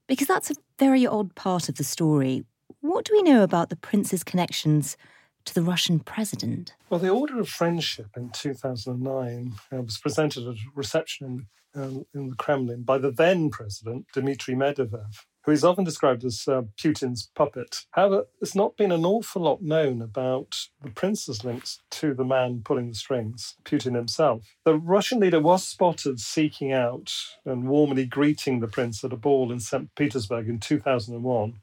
Because 0.08 0.26
that's 0.26 0.50
a 0.50 0.54
very 0.78 1.06
odd 1.06 1.34
part 1.34 1.68
of 1.68 1.76
the 1.76 1.84
story. 1.84 2.44
What 2.80 3.04
do 3.04 3.12
we 3.14 3.22
know 3.22 3.42
about 3.42 3.70
the 3.70 3.76
prince's 3.76 4.24
connections 4.24 4.96
to 5.44 5.54
the 5.54 5.62
Russian 5.62 6.00
president? 6.00 6.74
Well, 6.90 7.00
the 7.00 7.08
Order 7.08 7.40
of 7.40 7.48
Friendship 7.48 8.08
in 8.16 8.30
2009 8.30 9.52
uh, 9.72 9.82
was 9.82 9.98
presented 9.98 10.46
at 10.46 10.54
a 10.54 10.70
reception 10.74 11.46
in, 11.74 11.82
um, 11.82 12.06
in 12.14 12.30
the 12.30 12.36
Kremlin 12.36 12.82
by 12.82 12.98
the 12.98 13.10
then 13.10 13.50
president, 13.50 14.06
Dmitry 14.12 14.54
Medvedev 14.54 15.24
who 15.44 15.52
is 15.52 15.64
often 15.64 15.84
described 15.84 16.24
as 16.24 16.46
uh, 16.46 16.62
Putin's 16.76 17.30
puppet. 17.34 17.84
However, 17.92 18.26
there's 18.40 18.54
not 18.54 18.76
been 18.76 18.92
an 18.92 19.04
awful 19.04 19.42
lot 19.42 19.62
known 19.62 20.00
about 20.00 20.68
the 20.82 20.90
prince's 20.90 21.44
links 21.44 21.80
to 21.90 22.14
the 22.14 22.24
man 22.24 22.62
pulling 22.64 22.88
the 22.88 22.94
strings, 22.94 23.56
Putin 23.64 23.94
himself. 23.94 24.54
The 24.64 24.76
Russian 24.76 25.20
leader 25.20 25.40
was 25.40 25.66
spotted 25.66 26.20
seeking 26.20 26.72
out 26.72 27.12
and 27.44 27.68
warmly 27.68 28.06
greeting 28.06 28.60
the 28.60 28.68
prince 28.68 29.02
at 29.04 29.12
a 29.12 29.16
ball 29.16 29.50
in 29.50 29.60
St. 29.60 29.94
Petersburg 29.94 30.48
in 30.48 30.60
2001. 30.60 31.54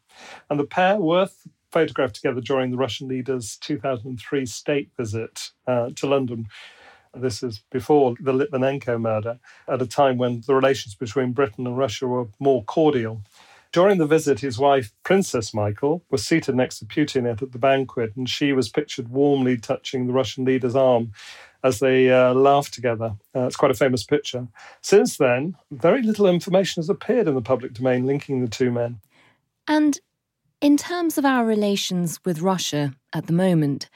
And 0.49 0.59
the 0.59 0.65
pair 0.65 0.97
were 0.97 1.29
photographed 1.71 2.15
together 2.15 2.41
during 2.41 2.71
the 2.71 2.77
Russian 2.77 3.07
leader's 3.07 3.55
2003 3.57 4.45
state 4.45 4.89
visit 4.97 5.51
uh, 5.67 5.89
to 5.95 6.07
London. 6.07 6.47
This 7.13 7.41
is 7.41 7.63
before 7.71 8.15
the 8.19 8.33
Litvinenko 8.33 9.01
murder, 9.01 9.39
at 9.67 9.81
a 9.81 9.87
time 9.87 10.17
when 10.17 10.41
the 10.45 10.53
relations 10.53 10.93
between 10.93 11.31
Britain 11.31 11.65
and 11.65 11.77
Russia 11.77 12.07
were 12.07 12.27
more 12.39 12.63
cordial. 12.63 13.23
During 13.71 13.99
the 13.99 14.07
visit, 14.07 14.39
his 14.39 14.57
wife, 14.57 14.91
Princess 15.03 15.53
Michael, 15.53 16.03
was 16.09 16.25
seated 16.25 16.55
next 16.55 16.79
to 16.79 16.85
Putin 16.85 17.29
at 17.29 17.51
the 17.51 17.59
banquet, 17.59 18.13
and 18.15 18.27
she 18.27 18.51
was 18.51 18.67
pictured 18.67 19.09
warmly 19.09 19.57
touching 19.57 20.07
the 20.07 20.13
Russian 20.13 20.43
leader's 20.43 20.75
arm 20.75 21.11
as 21.63 21.79
they 21.79 22.09
uh, 22.09 22.33
laughed 22.33 22.73
together. 22.73 23.13
Uh, 23.35 23.41
it's 23.41 23.55
quite 23.55 23.69
a 23.69 23.75
famous 23.75 24.03
picture. 24.03 24.47
Since 24.81 25.17
then, 25.17 25.55
very 25.69 26.01
little 26.01 26.25
information 26.25 26.81
has 26.81 26.89
appeared 26.89 27.27
in 27.27 27.35
the 27.35 27.41
public 27.41 27.73
domain 27.73 28.07
linking 28.07 28.41
the 28.41 28.47
two 28.47 28.71
men. 28.71 29.01
And 29.67 29.99
in 30.61 30.75
terms 30.75 31.19
of 31.19 31.25
our 31.25 31.45
relations 31.45 32.19
with 32.25 32.41
Russia 32.41 32.95
at 33.13 33.27
the 33.27 33.33
moment, 33.33 33.89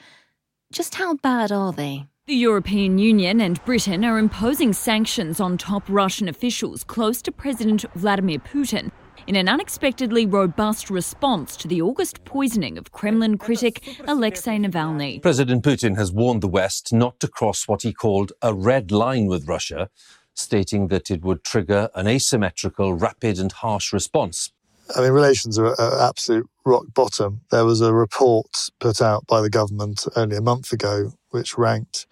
just 0.72 0.94
how 0.94 1.14
bad 1.14 1.50
are 1.50 1.72
they? 1.72 2.06
The 2.26 2.34
European 2.34 2.98
Union 2.98 3.40
and 3.40 3.62
Britain 3.64 4.04
are 4.04 4.18
imposing 4.18 4.72
sanctions 4.72 5.40
on 5.40 5.58
top 5.58 5.82
Russian 5.88 6.28
officials 6.28 6.84
close 6.84 7.20
to 7.22 7.32
President 7.32 7.84
Vladimir 7.94 8.38
Putin 8.38 8.92
in 9.26 9.36
an 9.36 9.48
unexpectedly 9.48 10.26
robust 10.26 10.90
response 10.90 11.56
to 11.56 11.68
the 11.68 11.80
August 11.80 12.24
poisoning 12.24 12.78
of 12.78 12.92
Kremlin 12.92 13.38
critic 13.38 13.98
Alexei 14.06 14.58
Navalny. 14.58 15.22
President 15.22 15.64
Putin 15.64 15.96
has 15.96 16.12
warned 16.12 16.42
the 16.42 16.48
West 16.48 16.92
not 16.92 17.18
to 17.20 17.28
cross 17.28 17.66
what 17.66 17.82
he 17.82 17.92
called 17.92 18.32
a 18.42 18.52
red 18.52 18.90
line 18.90 19.26
with 19.26 19.48
Russia, 19.48 19.88
stating 20.34 20.88
that 20.88 21.10
it 21.10 21.22
would 21.22 21.44
trigger 21.44 21.88
an 21.94 22.06
asymmetrical, 22.06 22.94
rapid, 22.94 23.38
and 23.38 23.52
harsh 23.52 23.92
response. 23.92 24.52
I 24.94 25.00
mean, 25.00 25.12
relations 25.12 25.58
are 25.58 25.72
at 25.72 26.08
absolute 26.08 26.48
rock 26.64 26.84
bottom. 26.92 27.40
There 27.50 27.64
was 27.64 27.80
a 27.80 27.94
report 27.94 28.70
put 28.80 29.00
out 29.00 29.26
by 29.26 29.40
the 29.40 29.50
government 29.50 30.06
only 30.14 30.36
a 30.36 30.42
month 30.42 30.72
ago 30.72 31.12
which 31.30 31.56
ranked 31.56 32.06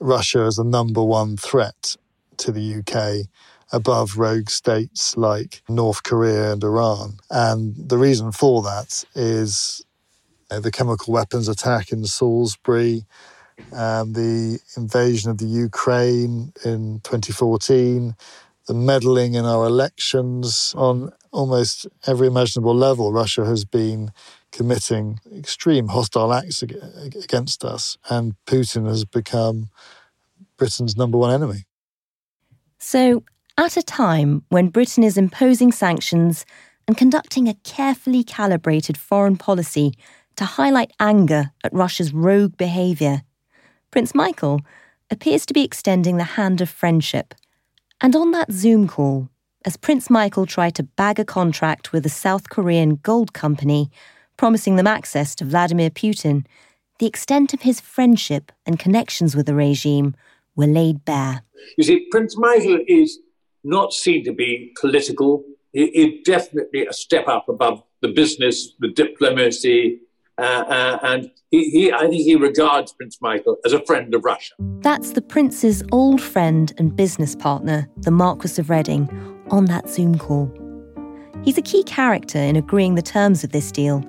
Russia 0.00 0.40
as 0.40 0.56
the 0.56 0.64
number 0.64 1.02
one 1.02 1.36
threat 1.36 1.96
to 2.38 2.52
the 2.52 2.76
UK 2.76 3.28
above 3.72 4.16
rogue 4.16 4.50
states 4.50 5.16
like 5.16 5.62
North 5.68 6.02
Korea 6.02 6.52
and 6.52 6.62
Iran. 6.64 7.18
And 7.30 7.74
the 7.76 7.98
reason 7.98 8.32
for 8.32 8.62
that 8.62 9.04
is 9.14 9.84
the 10.48 10.70
chemical 10.70 11.12
weapons 11.12 11.48
attack 11.48 11.92
in 11.92 12.04
Salisbury, 12.04 13.04
um, 13.72 14.14
the 14.14 14.60
invasion 14.76 15.30
of 15.30 15.38
the 15.38 15.46
Ukraine 15.46 16.52
in 16.64 17.00
2014, 17.04 18.14
the 18.66 18.74
meddling 18.74 19.34
in 19.34 19.44
our 19.44 19.66
elections 19.66 20.74
on 20.76 21.12
almost 21.32 21.86
every 22.06 22.26
imaginable 22.26 22.74
level. 22.74 23.12
Russia 23.12 23.44
has 23.44 23.64
been 23.64 24.10
committing 24.52 25.20
extreme 25.36 25.88
hostile 25.88 26.32
acts 26.32 26.62
against 26.62 27.64
us, 27.64 27.98
and 28.08 28.34
Putin 28.46 28.86
has 28.86 29.04
become 29.04 29.68
Britain's 30.56 30.96
number 30.96 31.18
one 31.18 31.32
enemy. 31.32 31.64
So, 32.78 33.24
at 33.58 33.76
a 33.76 33.82
time 33.82 34.44
when 34.50 34.68
Britain 34.68 35.02
is 35.02 35.18
imposing 35.18 35.72
sanctions 35.72 36.46
and 36.86 36.96
conducting 36.96 37.48
a 37.48 37.54
carefully 37.64 38.22
calibrated 38.22 38.96
foreign 38.96 39.36
policy 39.36 39.92
to 40.36 40.44
highlight 40.44 40.92
anger 41.00 41.50
at 41.64 41.74
Russia's 41.74 42.14
rogue 42.14 42.56
behaviour, 42.56 43.22
Prince 43.90 44.14
Michael 44.14 44.60
appears 45.10 45.44
to 45.44 45.52
be 45.52 45.64
extending 45.64 46.16
the 46.16 46.38
hand 46.38 46.60
of 46.60 46.70
friendship. 46.70 47.34
And 48.00 48.14
on 48.14 48.30
that 48.30 48.52
Zoom 48.52 48.86
call, 48.86 49.28
as 49.64 49.76
Prince 49.76 50.08
Michael 50.08 50.46
tried 50.46 50.76
to 50.76 50.84
bag 50.84 51.18
a 51.18 51.24
contract 51.24 51.92
with 51.92 52.06
a 52.06 52.10
South 52.10 52.50
Korean 52.50 52.94
gold 53.02 53.32
company, 53.32 53.90
promising 54.36 54.76
them 54.76 54.86
access 54.86 55.34
to 55.34 55.44
Vladimir 55.44 55.90
Putin, 55.90 56.46
the 57.00 57.06
extent 57.06 57.52
of 57.52 57.62
his 57.62 57.80
friendship 57.80 58.52
and 58.64 58.78
connections 58.78 59.34
with 59.34 59.46
the 59.46 59.54
regime 59.54 60.14
were 60.54 60.66
laid 60.68 61.04
bare. 61.04 61.42
You 61.76 61.82
see, 61.82 62.06
Prince 62.12 62.36
Michael 62.38 62.78
is 62.86 63.18
not 63.64 63.92
seen 63.92 64.24
to 64.24 64.32
be 64.32 64.72
political. 64.80 65.44
He 65.72 66.22
definitely 66.24 66.86
a 66.86 66.92
step 66.92 67.28
up 67.28 67.48
above 67.48 67.82
the 68.00 68.08
business, 68.08 68.74
the 68.80 68.88
diplomacy, 68.88 70.00
uh, 70.38 70.64
uh, 70.68 70.98
and 71.02 71.30
he, 71.50 71.70
he, 71.70 71.92
I 71.92 72.02
think 72.02 72.22
he 72.22 72.36
regards 72.36 72.92
Prince 72.92 73.18
Michael 73.20 73.56
as 73.64 73.72
a 73.72 73.84
friend 73.84 74.14
of 74.14 74.24
Russia. 74.24 74.54
That's 74.80 75.12
the 75.12 75.20
prince's 75.20 75.82
old 75.90 76.20
friend 76.20 76.72
and 76.78 76.94
business 76.94 77.34
partner, 77.34 77.88
the 77.98 78.12
Marquis 78.12 78.60
of 78.60 78.70
Reading, 78.70 79.08
on 79.50 79.64
that 79.64 79.88
Zoom 79.88 80.16
call. 80.16 80.52
He's 81.42 81.58
a 81.58 81.62
key 81.62 81.82
character 81.82 82.38
in 82.38 82.54
agreeing 82.54 82.94
the 82.94 83.02
terms 83.02 83.42
of 83.42 83.50
this 83.50 83.72
deal. 83.72 84.04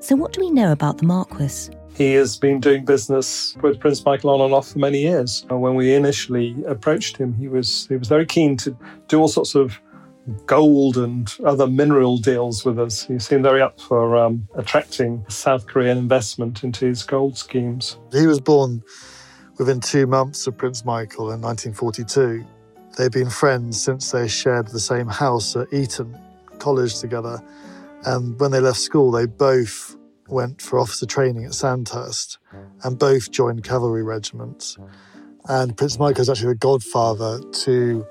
So, 0.00 0.16
what 0.16 0.32
do 0.32 0.40
we 0.40 0.50
know 0.50 0.72
about 0.72 0.98
the 0.98 1.06
Marquis? 1.06 1.70
He 1.94 2.14
has 2.14 2.36
been 2.36 2.58
doing 2.58 2.84
business 2.84 3.56
with 3.62 3.78
Prince 3.78 4.04
Michael 4.04 4.30
on 4.30 4.40
and 4.40 4.52
off 4.52 4.72
for 4.72 4.80
many 4.80 5.02
years. 5.02 5.46
When 5.48 5.76
we 5.76 5.94
initially 5.94 6.56
approached 6.66 7.16
him, 7.16 7.34
he 7.34 7.46
was 7.46 7.86
he 7.86 7.96
was 7.96 8.08
very 8.08 8.26
keen 8.26 8.56
to 8.58 8.76
do 9.06 9.20
all 9.20 9.28
sorts 9.28 9.54
of 9.54 9.80
gold 10.46 10.96
and 10.96 11.32
other 11.44 11.68
mineral 11.68 12.18
deals 12.18 12.64
with 12.64 12.80
us. 12.80 13.04
He 13.04 13.18
seemed 13.20 13.44
very 13.44 13.62
up 13.62 13.80
for 13.80 14.16
um, 14.16 14.48
attracting 14.56 15.24
South 15.28 15.66
Korean 15.66 15.98
investment 15.98 16.64
into 16.64 16.86
his 16.86 17.04
gold 17.04 17.38
schemes. 17.38 17.98
He 18.12 18.26
was 18.26 18.40
born 18.40 18.82
within 19.58 19.80
two 19.80 20.06
months 20.06 20.46
of 20.48 20.56
Prince 20.56 20.84
Michael 20.84 21.30
in 21.30 21.40
1942. 21.40 22.44
They've 22.96 23.10
been 23.10 23.30
friends 23.30 23.80
since 23.80 24.10
they 24.10 24.26
shared 24.26 24.68
the 24.68 24.80
same 24.80 25.06
house 25.06 25.54
at 25.54 25.72
Eton 25.72 26.18
College 26.58 26.98
together. 26.98 27.40
And 28.04 28.38
when 28.40 28.50
they 28.50 28.60
left 28.60 28.78
school, 28.78 29.10
they 29.10 29.26
both 29.26 29.96
went 30.28 30.60
for 30.60 30.78
officer 30.78 31.06
training 31.06 31.44
at 31.44 31.54
Sandhurst 31.54 32.38
and 32.82 32.98
both 32.98 33.30
joined 33.30 33.64
cavalry 33.64 34.02
regiments. 34.02 34.76
And 35.48 35.76
Prince 35.76 35.98
Michael 35.98 36.22
is 36.22 36.30
actually 36.30 36.54
the 36.54 36.58
godfather 36.58 37.40
to 37.40 38.06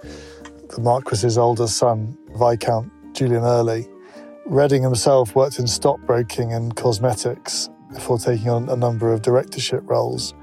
the 0.70 0.82
Marquis's 0.82 1.38
older 1.38 1.68
son, 1.68 2.18
Viscount 2.36 2.92
Julian 3.14 3.44
Erleigh. 3.44 3.88
Reading 4.46 4.84
himself 4.84 5.36
worked 5.36 5.58
in 5.58 5.68
stockbroking 5.68 6.54
and 6.54 6.76
cosmetics 6.76 7.70
before 7.94 8.18
taking 8.18 8.50
on 8.50 8.70
a 8.70 8.76
number 8.76 9.14
of 9.14 9.22
directorship 9.22 9.82
roles. 9.86 10.34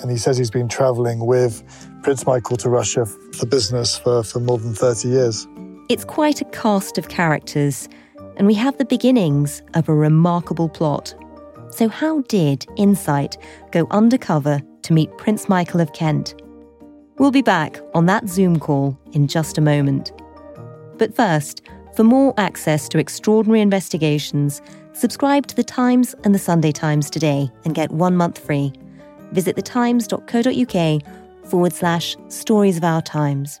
And 0.00 0.10
he 0.10 0.16
says 0.18 0.36
he's 0.36 0.50
been 0.50 0.68
travelling 0.68 1.24
with 1.24 1.62
Prince 2.02 2.26
Michael 2.26 2.56
to 2.58 2.68
Russia 2.68 3.06
for 3.06 3.46
business 3.46 3.96
for, 3.96 4.22
for 4.22 4.40
more 4.40 4.58
than 4.58 4.74
30 4.74 5.08
years. 5.08 5.46
It's 5.88 6.04
quite 6.04 6.40
a 6.40 6.44
cast 6.46 6.98
of 6.98 7.08
characters 7.08 7.88
and 8.36 8.46
we 8.46 8.54
have 8.54 8.78
the 8.78 8.84
beginnings 8.84 9.62
of 9.74 9.88
a 9.88 9.94
remarkable 9.94 10.68
plot. 10.68 11.14
So, 11.70 11.88
how 11.88 12.22
did 12.22 12.66
Insight 12.76 13.36
go 13.72 13.86
undercover 13.90 14.60
to 14.82 14.92
meet 14.92 15.16
Prince 15.18 15.48
Michael 15.48 15.80
of 15.80 15.92
Kent? 15.92 16.34
We'll 17.18 17.30
be 17.30 17.42
back 17.42 17.80
on 17.94 18.06
that 18.06 18.28
Zoom 18.28 18.58
call 18.58 18.98
in 19.12 19.26
just 19.26 19.58
a 19.58 19.62
moment. 19.62 20.12
But 20.98 21.14
first, 21.14 21.62
for 21.94 22.04
more 22.04 22.34
access 22.36 22.88
to 22.90 22.98
extraordinary 22.98 23.62
investigations, 23.62 24.60
subscribe 24.92 25.46
to 25.46 25.56
The 25.56 25.64
Times 25.64 26.14
and 26.24 26.34
The 26.34 26.38
Sunday 26.38 26.72
Times 26.72 27.08
today 27.08 27.50
and 27.64 27.74
get 27.74 27.90
one 27.90 28.16
month 28.16 28.38
free. 28.38 28.72
Visit 29.32 29.56
thetimes.co.uk 29.56 31.02
forward 31.46 31.72
slash 31.72 32.16
stories 32.28 32.76
of 32.76 32.84
our 32.84 33.02
times. 33.02 33.60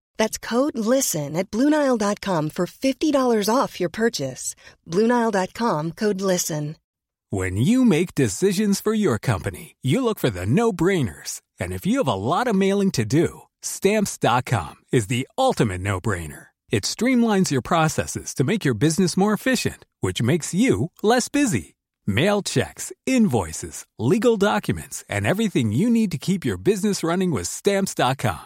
That's 0.17 0.37
code 0.37 0.77
LISTEN 0.77 1.35
at 1.35 1.51
Bluenile.com 1.51 2.49
for 2.49 2.65
$50 2.65 3.49
off 3.53 3.79
your 3.79 3.89
purchase. 3.89 4.55
Bluenile.com 4.87 5.91
code 5.93 6.21
LISTEN. 6.21 6.75
When 7.33 7.55
you 7.55 7.85
make 7.85 8.13
decisions 8.13 8.81
for 8.81 8.93
your 8.93 9.17
company, 9.17 9.77
you 9.81 10.03
look 10.03 10.19
for 10.19 10.29
the 10.29 10.45
no 10.45 10.73
brainers. 10.73 11.41
And 11.61 11.71
if 11.71 11.85
you 11.85 11.99
have 11.99 12.07
a 12.09 12.13
lot 12.13 12.47
of 12.47 12.55
mailing 12.55 12.91
to 12.91 13.05
do, 13.05 13.43
Stamps.com 13.61 14.75
is 14.91 15.07
the 15.07 15.27
ultimate 15.37 15.79
no 15.79 16.01
brainer. 16.01 16.47
It 16.71 16.83
streamlines 16.83 17.49
your 17.49 17.61
processes 17.61 18.33
to 18.35 18.43
make 18.43 18.65
your 18.65 18.73
business 18.73 19.15
more 19.15 19.31
efficient, 19.31 19.85
which 20.01 20.21
makes 20.21 20.53
you 20.53 20.91
less 21.01 21.29
busy. 21.29 21.75
Mail 22.05 22.41
checks, 22.41 22.91
invoices, 23.05 23.85
legal 23.97 24.35
documents, 24.35 25.05
and 25.07 25.25
everything 25.25 25.71
you 25.71 25.89
need 25.89 26.11
to 26.11 26.17
keep 26.17 26.43
your 26.43 26.57
business 26.57 27.01
running 27.03 27.31
with 27.31 27.47
Stamps.com. 27.47 28.45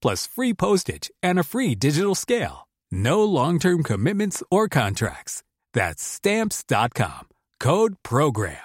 plus 0.00 0.26
free 0.26 0.54
postage 0.54 1.10
and 1.22 1.38
a 1.38 1.44
free 1.44 1.74
digital 1.74 2.14
scale. 2.14 2.68
No 2.90 3.24
long 3.24 3.58
term 3.58 3.82
commitments 3.82 4.42
or 4.50 4.68
contracts. 4.68 5.42
That's 5.74 6.02
stamps.com. 6.02 7.28
Code 7.60 7.96
Program. 8.02 8.58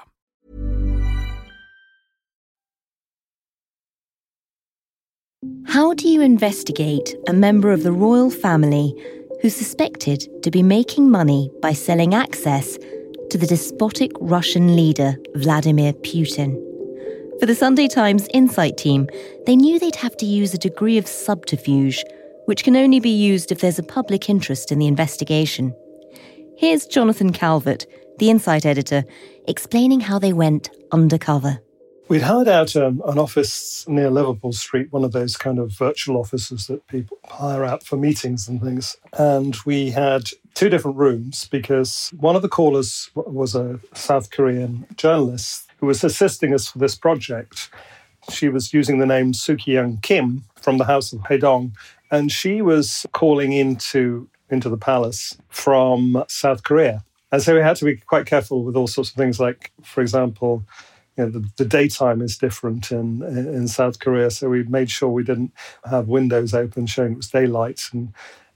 How 5.66 5.94
do 5.94 6.08
you 6.08 6.22
investigate 6.22 7.16
a 7.28 7.34
member 7.34 7.72
of 7.72 7.84
the 7.84 7.92
royal 7.92 8.30
family 8.30 8.96
who's 9.42 9.56
suspected 9.56 10.26
to 10.44 10.52
be 10.52 10.64
making 10.64 11.10
money 11.10 11.52
by 11.62 11.74
selling 11.74 12.14
access 12.14 12.78
to 13.30 13.38
the 13.38 13.48
despotic 13.48 14.12
Russian 14.22 14.76
leader 14.76 15.18
Vladimir 15.36 15.92
Putin? 15.94 16.73
For 17.40 17.48
the 17.48 17.56
Sunday 17.56 17.88
Times 17.88 18.28
Insight 18.34 18.78
team, 18.78 19.10
they 19.46 19.56
knew 19.56 19.78
they'd 19.80 19.96
have 19.98 20.16
to 20.18 20.26
use 20.26 20.54
a 20.54 20.58
degree 20.58 20.98
of 20.98 21.08
subterfuge, 21.08 22.04
which 22.46 22.64
can 22.64 22.76
only 22.76 23.00
be 23.00 23.10
used 23.10 23.52
if 23.52 23.60
there's 23.60 23.80
a 23.80 23.84
public 23.84 24.30
interest 24.30 24.72
in 24.72 24.80
the 24.80 24.88
investigation. 24.88 25.76
Here's 26.58 26.86
Jonathan 26.86 27.34
Calvert, 27.34 27.86
the 28.20 28.30
Insight 28.30 28.66
editor, 28.66 29.04
explaining 29.48 30.00
how 30.00 30.20
they 30.20 30.32
went 30.32 30.70
undercover. 30.92 31.60
We'd 32.08 32.22
hired 32.22 32.48
out 32.48 32.76
um, 32.76 33.02
an 33.08 33.18
office 33.18 33.86
near 33.88 34.10
Liverpool 34.10 34.54
Street, 34.54 34.92
one 34.92 35.04
of 35.04 35.14
those 35.14 35.36
kind 35.36 35.58
of 35.58 35.72
virtual 35.72 36.18
offices 36.18 36.68
that 36.68 36.86
people 36.88 37.18
hire 37.26 37.66
out 37.66 37.84
for 37.84 37.98
meetings 37.98 38.48
and 38.48 38.62
things. 38.62 38.96
And 39.18 39.58
we 39.66 39.90
had 39.90 40.30
two 40.54 40.70
different 40.70 40.98
rooms 40.98 41.48
because 41.50 42.14
one 42.16 42.36
of 42.36 42.42
the 42.42 42.50
callers 42.50 43.10
was 43.16 43.56
a 43.56 43.80
South 43.94 44.30
Korean 44.30 44.86
journalist 44.96 45.70
who 45.84 45.88
was 45.88 46.02
assisting 46.02 46.54
us 46.54 46.70
for 46.70 46.80
this 46.80 46.96
project. 46.96 47.70
She 48.30 48.48
was 48.48 48.74
using 48.74 49.00
the 49.00 49.06
name 49.06 49.34
Soo-Kyung 49.34 49.98
Kim 49.98 50.46
from 50.56 50.78
the 50.78 50.86
House 50.86 51.12
of 51.12 51.20
Haedong, 51.24 51.74
and 52.10 52.32
she 52.32 52.62
was 52.62 53.06
calling 53.12 53.52
into 53.52 54.30
into 54.50 54.70
the 54.70 54.78
palace 54.78 55.36
from 55.50 56.24
South 56.30 56.64
Korea. 56.64 57.04
And 57.34 57.42
so 57.42 57.54
we 57.54 57.60
had 57.60 57.76
to 57.78 57.86
be 57.86 57.98
quite 57.98 58.26
careful 58.26 58.64
with 58.64 58.78
all 58.78 58.88
sorts 58.88 59.10
of 59.10 59.18
things, 59.18 59.42
like, 59.42 59.74
for 59.84 60.00
example, 60.00 60.64
you 61.18 61.26
know, 61.26 61.32
the, 61.32 61.50
the, 61.58 61.66
daytime 61.66 62.22
is 62.22 62.38
different 62.38 62.90
in, 62.90 63.22
in 63.22 63.68
South 63.68 64.00
Korea. 64.00 64.32
So 64.32 64.48
we 64.48 64.64
made 64.64 64.90
sure 64.90 65.10
we 65.10 65.24
didn't 65.26 65.52
have 65.84 66.08
windows 66.08 66.54
open 66.54 66.86
showing 66.86 67.14
it 67.14 67.18
was 67.18 67.30
daylight. 67.30 67.82
And 67.92 68.14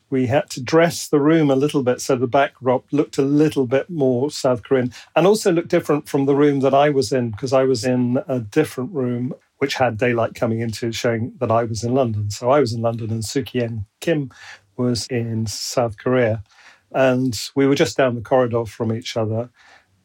we 0.10 0.28
had 0.28 0.50
to 0.52 0.62
dress 0.62 1.08
the 1.08 1.20
room 1.20 1.50
a 1.50 1.56
little 1.56 1.84
bit 1.84 2.02
so 2.02 2.15
the 2.15 2.28
backdrop 2.28 2.86
looked 2.91 3.17
a 3.17 3.22
little 3.22 3.67
bit 3.67 3.89
more 3.89 4.32
South 4.32 4.63
Korean 4.63 4.91
and 5.15 5.28
also 5.28 5.52
looked 5.52 5.70
different 5.70 6.08
from 6.08 6.26
the 6.26 6.36
room 6.36 6.62
that 6.62 6.74
I 6.74 6.89
was 6.89 7.12
in 7.12 7.32
because 7.32 7.54
I 7.54 7.63
was 7.63 7.84
in 7.84 8.20
a 8.28 8.39
different 8.39 8.93
room 8.93 9.34
which 9.58 9.76
had 9.76 9.98
daylight 9.98 10.36
coming 10.36 10.60
into 10.60 10.91
showing 10.91 11.34
that 11.39 11.52
I 11.52 11.63
was 11.63 11.84
in 11.84 11.93
London. 11.93 12.30
So 12.30 12.52
I 12.52 12.60
was 12.60 12.74
in 12.74 12.82
London 12.82 13.10
and 13.10 13.26
Soo-Kyung 13.26 13.86
Kim 14.00 14.32
was 14.78 15.08
in 15.08 15.48
South 15.48 15.98
Korea. 15.98 16.43
And 16.91 17.38
we 17.56 17.67
were 17.67 17.76
just 17.76 17.98
down 17.98 18.15
the 18.15 18.22
corridor 18.22 18.65
from 18.65 18.93
each 18.93 19.17
other. 19.17 19.50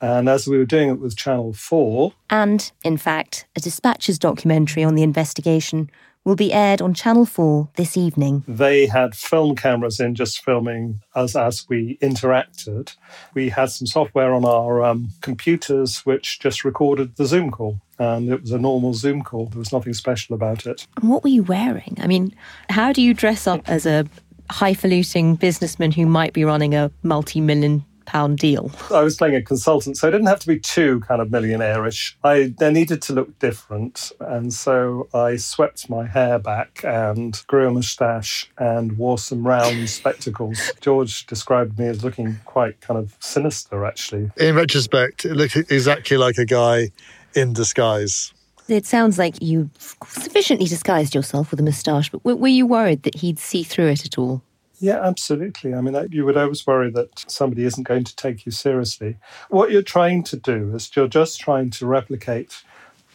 And 0.00 0.28
as 0.28 0.48
we 0.48 0.58
were 0.58 0.64
doing 0.64 0.88
it 0.88 0.98
with 0.98 1.16
Channel 1.16 1.52
4. 1.52 2.12
And, 2.30 2.72
in 2.82 2.96
fact, 2.96 3.46
a 3.54 3.60
Dispatches 3.60 4.18
documentary 4.18 4.82
on 4.82 4.96
the 4.96 5.04
investigation 5.04 5.90
will 6.24 6.36
be 6.36 6.52
aired 6.52 6.80
on 6.80 6.94
Channel 6.94 7.26
4 7.26 7.68
this 7.76 7.96
evening. 7.96 8.44
They 8.46 8.86
had 8.86 9.14
film 9.14 9.56
cameras 9.56 9.98
in 9.98 10.14
just 10.14 10.44
filming 10.44 11.00
us 11.14 11.34
as 11.34 11.66
we 11.68 11.98
interacted. 12.00 12.94
We 13.34 13.48
had 13.48 13.70
some 13.70 13.86
software 13.86 14.32
on 14.32 14.44
our 14.44 14.82
um, 14.82 15.08
computers 15.20 16.00
which 16.06 16.38
just 16.38 16.64
recorded 16.64 17.16
the 17.16 17.26
Zoom 17.26 17.50
call. 17.50 17.80
And 17.98 18.30
it 18.30 18.40
was 18.42 18.50
a 18.52 18.58
normal 18.58 18.94
Zoom 18.94 19.22
call. 19.22 19.46
There 19.46 19.58
was 19.58 19.72
nothing 19.72 19.94
special 19.94 20.34
about 20.34 20.66
it. 20.66 20.86
And 20.96 21.10
what 21.10 21.22
were 21.22 21.30
you 21.30 21.42
wearing? 21.42 21.96
I 22.00 22.06
mean, 22.06 22.34
how 22.68 22.92
do 22.92 23.02
you 23.02 23.14
dress 23.14 23.46
up 23.46 23.68
as 23.68 23.86
a 23.86 24.06
highfalutin 24.50 25.36
businessman 25.36 25.92
who 25.92 26.06
might 26.06 26.32
be 26.32 26.44
running 26.44 26.74
a 26.74 26.90
multi 27.02 27.40
million 27.40 27.84
pound 28.06 28.38
deal. 28.38 28.70
I 28.90 29.02
was 29.02 29.16
playing 29.16 29.34
a 29.34 29.42
consultant, 29.42 29.96
so 29.96 30.08
I 30.08 30.10
didn't 30.10 30.26
have 30.26 30.40
to 30.40 30.46
be 30.46 30.58
too 30.58 31.00
kind 31.00 31.20
of 31.20 31.30
millionaire-ish. 31.30 32.16
I 32.24 32.54
they 32.58 32.72
needed 32.72 33.02
to 33.02 33.12
look 33.12 33.38
different, 33.38 34.12
and 34.20 34.52
so 34.52 35.08
I 35.14 35.36
swept 35.36 35.88
my 35.88 36.06
hair 36.06 36.38
back 36.38 36.80
and 36.84 37.42
grew 37.46 37.68
a 37.68 37.70
moustache 37.70 38.50
and 38.58 38.98
wore 38.98 39.18
some 39.18 39.46
round 39.46 39.88
spectacles. 40.02 40.72
George 40.80 41.26
described 41.26 41.78
me 41.78 41.86
as 41.86 42.04
looking 42.04 42.38
quite 42.44 42.80
kind 42.80 42.98
of 42.98 43.16
sinister, 43.20 43.84
actually. 43.84 44.30
In 44.36 44.54
retrospect, 44.54 45.24
it 45.24 45.34
looked 45.34 45.56
exactly 45.56 46.16
like 46.16 46.38
a 46.38 46.44
guy 46.44 46.90
in 47.34 47.52
disguise. 47.52 48.32
It 48.68 48.86
sounds 48.86 49.18
like 49.18 49.42
you 49.42 49.70
sufficiently 49.78 50.66
disguised 50.66 51.14
yourself 51.14 51.50
with 51.50 51.60
a 51.60 51.62
moustache, 51.62 52.10
but 52.10 52.24
were 52.24 52.48
you 52.48 52.66
worried 52.66 53.02
that 53.02 53.16
he'd 53.16 53.38
see 53.38 53.62
through 53.62 53.88
it 53.88 54.06
at 54.06 54.18
all? 54.18 54.42
Yeah, 54.82 55.00
absolutely. 55.00 55.74
I 55.74 55.80
mean, 55.80 56.08
you 56.10 56.24
would 56.24 56.36
always 56.36 56.66
worry 56.66 56.90
that 56.90 57.24
somebody 57.28 57.62
isn't 57.62 57.86
going 57.86 58.02
to 58.02 58.16
take 58.16 58.44
you 58.44 58.50
seriously. 58.50 59.16
What 59.48 59.70
you're 59.70 59.80
trying 59.80 60.24
to 60.24 60.36
do 60.36 60.74
is 60.74 60.90
you're 60.96 61.06
just 61.06 61.38
trying 61.38 61.70
to 61.70 61.86
replicate 61.86 62.64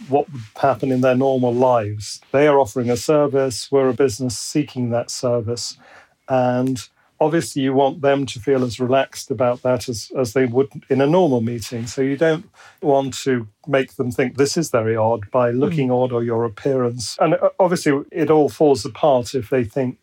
what 0.08 0.32
would 0.32 0.44
happen 0.56 0.94
in 0.94 1.02
their 1.02 1.18
normal 1.18 1.54
lives. 1.54 2.22
They 2.32 2.48
are 2.48 2.58
offering 2.58 2.90
a 2.90 2.96
service, 2.96 3.70
we're 3.70 3.90
a 3.90 3.94
business 3.94 4.38
seeking 4.38 4.92
that 4.92 5.12
service. 5.12 5.78
And 6.30 6.88
obviously, 7.20 7.64
you 7.64 7.74
want 7.74 8.00
them 8.00 8.26
to 8.28 8.40
feel 8.40 8.64
as 8.64 8.80
relaxed 8.80 9.30
about 9.30 9.62
that 9.64 9.90
as, 9.90 10.10
as 10.18 10.32
they 10.32 10.46
would 10.46 10.70
in 10.90 11.02
a 11.02 11.08
normal 11.08 11.42
meeting. 11.42 11.86
So 11.86 12.02
you 12.02 12.16
don't 12.16 12.50
want 12.82 13.14
to 13.24 13.46
make 13.68 13.98
them 13.98 14.10
think 14.10 14.38
this 14.38 14.56
is 14.56 14.70
very 14.70 14.96
odd 14.96 15.30
by 15.32 15.52
looking 15.52 15.90
mm. 15.90 16.02
odd 16.02 16.14
or 16.14 16.24
your 16.24 16.46
appearance. 16.46 17.18
And 17.20 17.34
uh, 17.34 17.50
obviously, 17.60 18.06
it 18.14 18.32
all 18.32 18.48
falls 18.48 18.86
apart 18.86 19.36
if 19.36 19.50
they 19.50 19.66
think 19.66 19.98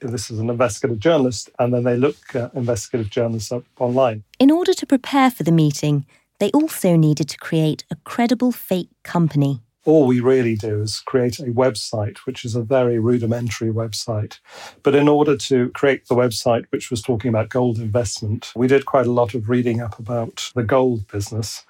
this 0.00 0.30
is 0.30 0.38
an 0.38 0.50
investigative 0.50 0.98
journalist, 0.98 1.50
and 1.58 1.72
then 1.72 1.84
they 1.84 1.96
look 1.96 2.34
at 2.34 2.54
investigative 2.54 3.10
journalists 3.10 3.52
up 3.52 3.64
online. 3.78 4.24
In 4.38 4.50
order 4.50 4.72
to 4.74 4.86
prepare 4.86 5.30
for 5.30 5.42
the 5.42 5.52
meeting, 5.52 6.06
they 6.38 6.50
also 6.50 6.96
needed 6.96 7.28
to 7.28 7.38
create 7.38 7.84
a 7.90 7.96
credible 8.04 8.52
fake 8.52 8.90
company. 9.02 9.60
All 9.86 10.06
we 10.06 10.20
really 10.20 10.56
do 10.56 10.82
is 10.82 11.00
create 11.00 11.38
a 11.38 11.44
website, 11.44 12.18
which 12.18 12.44
is 12.44 12.54
a 12.54 12.62
very 12.62 12.98
rudimentary 12.98 13.70
website. 13.70 14.38
But 14.82 14.94
in 14.94 15.08
order 15.08 15.36
to 15.36 15.70
create 15.70 16.06
the 16.08 16.14
website, 16.14 16.66
which 16.70 16.90
was 16.90 17.00
talking 17.00 17.30
about 17.30 17.48
gold 17.48 17.78
investment, 17.78 18.52
we 18.54 18.66
did 18.66 18.84
quite 18.84 19.06
a 19.06 19.12
lot 19.12 19.34
of 19.34 19.48
reading 19.48 19.80
up 19.80 19.98
about 19.98 20.50
the 20.54 20.62
gold 20.62 21.06
business. 21.08 21.64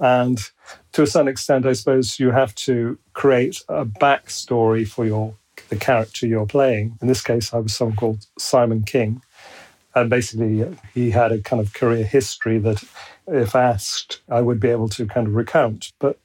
And 0.00 0.38
to 0.92 1.02
a 1.02 1.06
certain 1.06 1.28
extent, 1.28 1.66
I 1.66 1.72
suppose 1.72 2.18
you 2.18 2.32
have 2.32 2.54
to 2.56 2.98
create 3.12 3.62
a 3.68 3.86
backstory 3.86 4.86
for 4.86 5.06
your 5.06 5.34
the 5.74 5.84
character 5.84 6.26
you're 6.26 6.46
playing. 6.46 6.96
In 7.02 7.08
this 7.08 7.22
case, 7.22 7.52
I 7.52 7.58
was 7.58 7.74
someone 7.74 7.96
called 7.96 8.26
Simon 8.38 8.82
King. 8.84 9.20
And 9.94 10.10
basically, 10.10 10.66
he 10.92 11.10
had 11.10 11.32
a 11.32 11.40
kind 11.40 11.60
of 11.60 11.74
career 11.74 12.04
history 12.04 12.58
that, 12.58 12.82
if 13.26 13.54
asked, 13.54 14.20
I 14.28 14.40
would 14.40 14.60
be 14.60 14.68
able 14.68 14.88
to 14.90 15.06
kind 15.06 15.26
of 15.26 15.34
recount. 15.34 15.92
But 15.98 16.18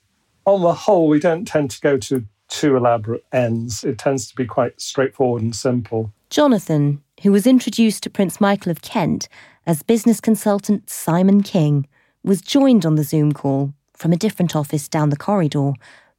on 0.46 0.62
the 0.62 0.74
whole, 0.74 1.08
we 1.08 1.20
don't 1.20 1.46
tend 1.46 1.72
to 1.72 1.82
go 1.82 1.98
to 1.98 2.26
too 2.48 2.76
elaborate 2.76 3.24
ends. 3.32 3.84
It 3.84 4.00
tends 4.00 4.28
to 4.30 4.36
be 4.36 4.46
quite 4.46 4.82
straightforward 4.82 5.44
and 5.44 5.56
simple. 5.56 6.12
Jonathan, 6.32 7.04
who 7.22 7.32
was 7.32 7.46
introduced 7.46 8.04
to 8.04 8.10
Prince 8.10 8.42
Michael 8.42 8.72
of 8.72 8.82
Kent 8.82 9.28
as 9.68 9.84
business 9.84 10.20
consultant 10.20 10.90
Simon 10.90 11.44
King, 11.44 11.88
was 12.24 12.42
joined 12.42 12.86
on 12.86 12.96
the 12.96 13.04
Zoom 13.04 13.32
call 13.32 13.74
from 13.96 14.12
a 14.12 14.18
different 14.18 14.56
office 14.56 14.88
down 14.88 15.10
the 15.10 15.18
corridor 15.18 15.74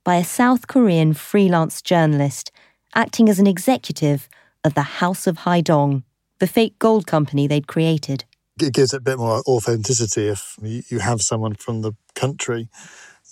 by 0.04 0.16
a 0.16 0.24
South 0.24 0.66
Korean 0.66 1.14
freelance 1.14 1.82
journalist 1.82 2.52
acting 2.94 3.28
as 3.28 3.38
an 3.38 3.46
executive 3.46 4.28
of 4.64 4.74
the 4.74 4.82
House 4.82 5.26
of 5.26 5.38
Haedong, 5.38 6.02
the 6.38 6.46
fake 6.46 6.78
gold 6.78 7.06
company 7.06 7.46
they'd 7.46 7.66
created. 7.66 8.24
It 8.60 8.74
gives 8.74 8.92
it 8.92 8.98
a 8.98 9.00
bit 9.00 9.18
more 9.18 9.42
authenticity 9.46 10.28
if 10.28 10.56
you 10.62 10.98
have 10.98 11.22
someone 11.22 11.54
from 11.54 11.82
the 11.82 11.92
country 12.14 12.68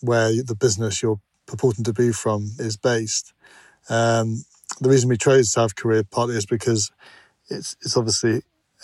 where 0.00 0.30
the 0.42 0.54
business 0.54 1.02
you're 1.02 1.20
purporting 1.46 1.84
to 1.84 1.92
be 1.92 2.12
from 2.12 2.50
is 2.58 2.76
based. 2.76 3.32
Um, 3.90 4.44
the 4.80 4.88
reason 4.88 5.08
we 5.08 5.16
chose 5.16 5.50
South 5.50 5.74
Korea 5.74 6.04
partly 6.04 6.36
is 6.36 6.46
because 6.46 6.90
it's 7.48 7.76
it's 7.80 7.96
obviously 7.96 8.42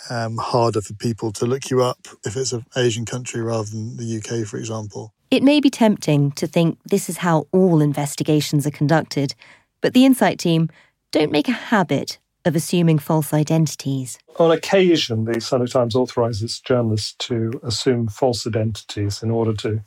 um, 0.09 0.37
harder 0.37 0.81
for 0.81 0.93
people 0.93 1.31
to 1.33 1.45
look 1.45 1.69
you 1.69 1.81
up 1.81 2.07
if 2.25 2.35
it's 2.35 2.51
an 2.51 2.65
Asian 2.75 3.05
country 3.05 3.41
rather 3.41 3.69
than 3.69 3.97
the 3.97 4.17
UK, 4.17 4.45
for 4.45 4.57
example. 4.57 5.13
It 5.31 5.43
may 5.43 5.59
be 5.59 5.69
tempting 5.69 6.31
to 6.33 6.47
think 6.47 6.77
this 6.85 7.09
is 7.09 7.17
how 7.17 7.47
all 7.51 7.81
investigations 7.81 8.67
are 8.67 8.71
conducted, 8.71 9.35
but 9.81 9.93
the 9.93 10.05
Insight 10.05 10.39
team 10.39 10.69
don't 11.11 11.31
make 11.31 11.47
a 11.47 11.53
habit 11.53 12.19
of 12.45 12.55
assuming 12.55 12.99
false 12.99 13.33
identities. 13.33 14.19
On 14.37 14.51
occasion, 14.51 15.25
the 15.25 15.41
Sunday 15.41 15.67
Times 15.67 15.95
authorises 15.95 16.59
journalists 16.59 17.13
to 17.27 17.59
assume 17.63 18.07
false 18.07 18.45
identities 18.45 19.23
in 19.23 19.31
order 19.31 19.53
to 19.53 19.81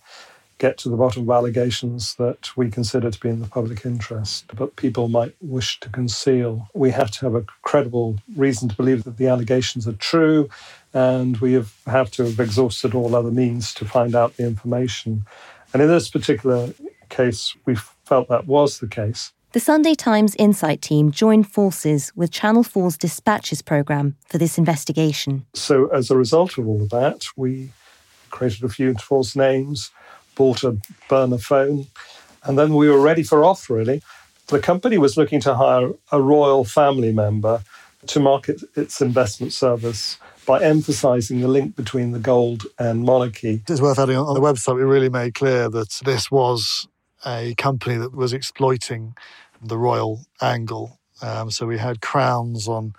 get 0.58 0.76
to 0.76 0.88
the 0.88 0.96
bottom 0.96 1.22
of 1.22 1.30
allegations 1.30 2.16
that 2.16 2.56
we 2.56 2.68
consider 2.68 3.10
to 3.10 3.20
be 3.20 3.28
in 3.28 3.40
the 3.40 3.46
public 3.46 3.86
interest, 3.86 4.44
but 4.56 4.74
people 4.74 5.08
might 5.08 5.34
wish 5.40 5.78
to 5.80 5.88
conceal. 5.88 6.68
We 6.74 6.90
have 6.90 7.12
to 7.12 7.20
have 7.20 7.36
a 7.36 7.44
credible 7.62 8.18
reason 8.36 8.68
to 8.68 8.74
believe 8.74 9.04
that 9.04 9.18
the 9.18 9.28
allegations 9.28 9.86
are 9.86 9.92
true, 9.92 10.50
and 10.92 11.36
we 11.38 11.52
have, 11.52 11.72
have 11.86 12.10
to 12.12 12.24
have 12.24 12.40
exhausted 12.40 12.92
all 12.92 13.14
other 13.14 13.30
means 13.30 13.72
to 13.74 13.84
find 13.84 14.16
out 14.16 14.36
the 14.36 14.46
information. 14.46 15.24
And 15.72 15.80
in 15.80 15.88
this 15.88 16.10
particular 16.10 16.70
case, 17.08 17.54
we 17.64 17.76
felt 18.04 18.28
that 18.28 18.48
was 18.48 18.80
the 18.80 18.88
case. 18.88 19.32
The 19.52 19.60
Sunday 19.60 19.94
Times 19.94 20.36
Insight 20.38 20.82
team 20.82 21.10
joined 21.10 21.50
forces 21.50 22.12
with 22.14 22.30
Channel 22.30 22.64
4's 22.64 22.98
Dispatches 22.98 23.62
programme 23.62 24.14
for 24.26 24.36
this 24.36 24.58
investigation. 24.58 25.46
So, 25.54 25.86
as 25.86 26.10
a 26.10 26.18
result 26.18 26.58
of 26.58 26.68
all 26.68 26.82
of 26.82 26.90
that, 26.90 27.24
we 27.34 27.70
created 28.28 28.62
a 28.64 28.68
few 28.68 28.92
false 28.96 29.34
names, 29.34 29.90
bought 30.34 30.64
a 30.64 30.76
burner 31.08 31.38
phone, 31.38 31.86
and 32.44 32.58
then 32.58 32.74
we 32.74 32.90
were 32.90 33.00
ready 33.00 33.22
for 33.22 33.42
off, 33.42 33.70
really. 33.70 34.02
The 34.48 34.58
company 34.58 34.98
was 34.98 35.16
looking 35.16 35.40
to 35.40 35.54
hire 35.54 35.92
a 36.12 36.20
royal 36.20 36.64
family 36.64 37.14
member 37.14 37.62
to 38.08 38.20
market 38.20 38.60
its 38.76 39.00
investment 39.00 39.54
service 39.54 40.18
by 40.44 40.62
emphasizing 40.62 41.40
the 41.40 41.48
link 41.48 41.74
between 41.74 42.12
the 42.12 42.18
gold 42.18 42.64
and 42.78 43.02
monarchy. 43.02 43.62
It's 43.66 43.80
worth 43.80 43.98
adding 43.98 44.18
on 44.18 44.34
the 44.34 44.42
website, 44.42 44.76
we 44.76 44.82
really 44.82 45.08
made 45.08 45.32
clear 45.32 45.70
that 45.70 46.00
this 46.04 46.30
was 46.30 46.86
a 47.26 47.54
company 47.56 47.96
that 47.96 48.14
was 48.14 48.32
exploiting 48.32 49.14
the 49.62 49.78
royal 49.78 50.26
angle. 50.40 50.98
Um, 51.22 51.50
so 51.50 51.66
we 51.66 51.78
had 51.78 52.00
crowns 52.00 52.68
on 52.68 52.94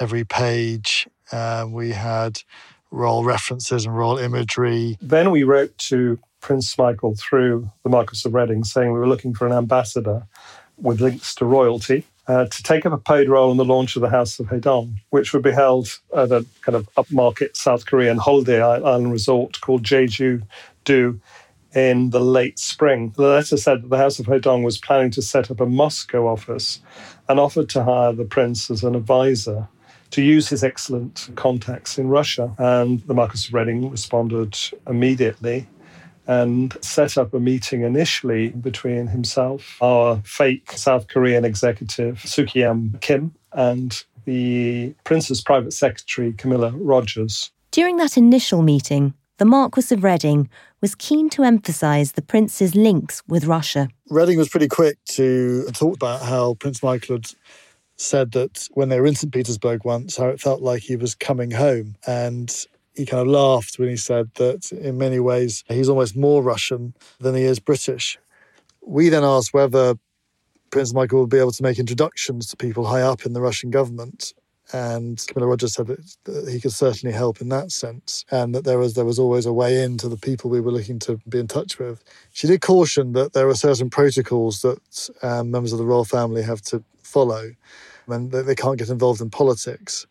every 0.00 0.24
page. 0.24 1.08
Um, 1.32 1.72
we 1.72 1.90
had 1.90 2.42
royal 2.90 3.24
references 3.24 3.84
and 3.84 3.96
royal 3.96 4.18
imagery. 4.18 4.98
Then 5.00 5.30
we 5.30 5.42
wrote 5.42 5.76
to 5.78 6.18
Prince 6.40 6.76
Michael 6.78 7.14
through 7.16 7.70
the 7.82 7.90
Marquis 7.90 8.22
of 8.24 8.34
Reading 8.34 8.64
saying 8.64 8.92
we 8.92 8.98
were 8.98 9.08
looking 9.08 9.34
for 9.34 9.46
an 9.46 9.52
ambassador 9.52 10.26
with 10.76 11.00
links 11.00 11.34
to 11.36 11.44
royalty. 11.44 12.04
Uh, 12.26 12.44
to 12.44 12.62
take 12.62 12.84
up 12.84 12.92
a 12.92 12.98
paid 12.98 13.26
role 13.26 13.50
in 13.50 13.56
the 13.56 13.64
launch 13.64 13.96
of 13.96 14.02
the 14.02 14.10
House 14.10 14.38
of 14.38 14.48
Haedong, 14.48 14.96
which 15.08 15.32
would 15.32 15.42
be 15.42 15.50
held 15.50 15.98
at 16.14 16.30
a 16.30 16.44
kind 16.60 16.76
of 16.76 16.86
upmarket 16.94 17.56
South 17.56 17.86
Korean 17.86 18.18
holiday 18.18 18.60
island 18.60 19.10
resort 19.10 19.58
called 19.62 19.82
Jeju-do 19.82 21.20
in 21.74 22.10
the 22.10 22.20
late 22.20 22.58
spring. 22.58 23.12
The 23.16 23.22
letter 23.22 23.56
said 23.56 23.82
that 23.82 23.90
the 23.90 23.98
House 23.98 24.18
of 24.18 24.26
Haedong 24.26 24.64
was 24.64 24.78
planning 24.78 25.10
to 25.12 25.22
set 25.22 25.50
up 25.50 25.60
a 25.60 25.66
Moscow 25.66 26.26
office 26.26 26.80
and 27.28 27.38
offered 27.38 27.68
to 27.70 27.84
hire 27.84 28.12
the 28.12 28.24
prince 28.24 28.70
as 28.70 28.82
an 28.82 28.94
advisor 28.94 29.68
to 30.10 30.22
use 30.22 30.48
his 30.48 30.64
excellent 30.64 31.28
contacts 31.34 31.98
in 31.98 32.08
Russia. 32.08 32.54
And 32.58 33.00
the 33.00 33.14
Marquis 33.14 33.48
of 33.48 33.54
Reading 33.54 33.90
responded 33.90 34.56
immediately 34.86 35.68
and 36.26 36.76
set 36.82 37.16
up 37.16 37.32
a 37.32 37.40
meeting 37.40 37.82
initially 37.82 38.50
between 38.50 39.06
himself, 39.06 39.76
our 39.80 40.20
fake 40.24 40.72
South 40.72 41.08
Korean 41.08 41.44
executive, 41.44 42.20
Soo-Kyung 42.20 42.98
Kim, 43.00 43.34
and 43.52 44.04
the 44.26 44.94
prince's 45.04 45.40
private 45.40 45.72
secretary, 45.72 46.34
Camilla 46.34 46.70
Rogers. 46.74 47.50
During 47.70 47.96
that 47.96 48.18
initial 48.18 48.60
meeting, 48.60 49.14
the 49.38 49.44
Marquis 49.44 49.94
of 49.94 50.04
Reading 50.04 50.50
was 50.80 50.94
keen 50.94 51.30
to 51.30 51.44
emphasise 51.44 52.12
the 52.12 52.22
prince's 52.22 52.74
links 52.74 53.22
with 53.26 53.44
Russia. 53.44 53.88
Reading 54.10 54.36
was 54.36 54.48
pretty 54.48 54.68
quick 54.68 54.98
to 55.10 55.64
talk 55.72 55.94
about 55.94 56.22
how 56.22 56.54
Prince 56.54 56.82
Michael 56.82 57.16
had 57.16 57.26
said 57.96 58.32
that 58.32 58.68
when 58.72 58.88
they 58.88 59.00
were 59.00 59.06
in 59.06 59.14
St. 59.14 59.32
Petersburg 59.32 59.84
once, 59.84 60.16
how 60.16 60.28
it 60.28 60.40
felt 60.40 60.60
like 60.60 60.82
he 60.82 60.96
was 60.96 61.14
coming 61.14 61.52
home. 61.52 61.96
And 62.06 62.52
he 62.94 63.06
kind 63.06 63.20
of 63.20 63.28
laughed 63.28 63.78
when 63.78 63.88
he 63.88 63.96
said 63.96 64.30
that 64.34 64.72
in 64.72 64.98
many 64.98 65.20
ways 65.20 65.64
he's 65.68 65.88
almost 65.88 66.16
more 66.16 66.42
Russian 66.42 66.94
than 67.20 67.34
he 67.34 67.42
is 67.42 67.60
British. 67.60 68.18
We 68.84 69.08
then 69.08 69.24
asked 69.24 69.54
whether 69.54 69.94
Prince 70.70 70.92
Michael 70.92 71.20
would 71.20 71.30
be 71.30 71.38
able 71.38 71.52
to 71.52 71.62
make 71.62 71.78
introductions 71.78 72.48
to 72.48 72.56
people 72.56 72.86
high 72.86 73.02
up 73.02 73.24
in 73.24 73.34
the 73.34 73.40
Russian 73.40 73.70
government. 73.70 74.32
And 74.72 75.24
Camilla 75.26 75.48
Rogers 75.48 75.74
said 75.74 75.86
that 75.86 76.48
he 76.50 76.60
could 76.60 76.72
certainly 76.72 77.14
help 77.14 77.40
in 77.40 77.48
that 77.48 77.72
sense, 77.72 78.24
and 78.30 78.54
that 78.54 78.64
there 78.64 78.78
was 78.78 78.94
there 78.94 79.04
was 79.04 79.18
always 79.18 79.46
a 79.46 79.52
way 79.52 79.82
in 79.82 79.96
to 79.98 80.08
the 80.08 80.16
people 80.16 80.50
we 80.50 80.60
were 80.60 80.72
looking 80.72 80.98
to 81.00 81.18
be 81.28 81.38
in 81.38 81.48
touch 81.48 81.78
with. 81.78 82.02
She 82.32 82.46
did 82.46 82.60
caution 82.60 83.12
that 83.12 83.32
there 83.32 83.48
are 83.48 83.54
certain 83.54 83.88
protocols 83.88 84.60
that 84.62 85.10
um, 85.22 85.50
members 85.50 85.72
of 85.72 85.78
the 85.78 85.86
royal 85.86 86.04
family 86.04 86.42
have 86.42 86.60
to 86.62 86.84
follow, 87.02 87.52
and 88.08 88.30
that 88.32 88.44
they 88.44 88.54
can't 88.54 88.78
get 88.78 88.90
involved 88.90 89.22
in 89.22 89.30
politics. 89.30 90.06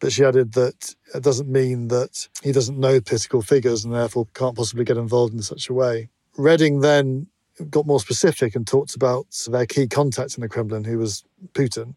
But 0.00 0.12
she 0.12 0.24
added 0.24 0.52
that 0.52 0.94
it 1.14 1.22
doesn't 1.22 1.48
mean 1.48 1.88
that 1.88 2.28
he 2.42 2.52
doesn't 2.52 2.78
know 2.78 3.00
political 3.00 3.40
figures 3.40 3.84
and 3.84 3.94
therefore 3.94 4.26
can't 4.34 4.56
possibly 4.56 4.84
get 4.84 4.98
involved 4.98 5.32
in 5.32 5.40
such 5.40 5.70
a 5.70 5.72
way. 5.72 6.10
Reading 6.36 6.80
then 6.80 7.28
got 7.70 7.86
more 7.86 8.00
specific 8.00 8.54
and 8.54 8.66
talked 8.66 8.94
about 8.94 9.26
their 9.48 9.64
key 9.66 9.86
contact 9.86 10.36
in 10.36 10.42
the 10.42 10.48
Kremlin, 10.48 10.84
who 10.84 10.98
was 10.98 11.24
Putin. 11.52 11.94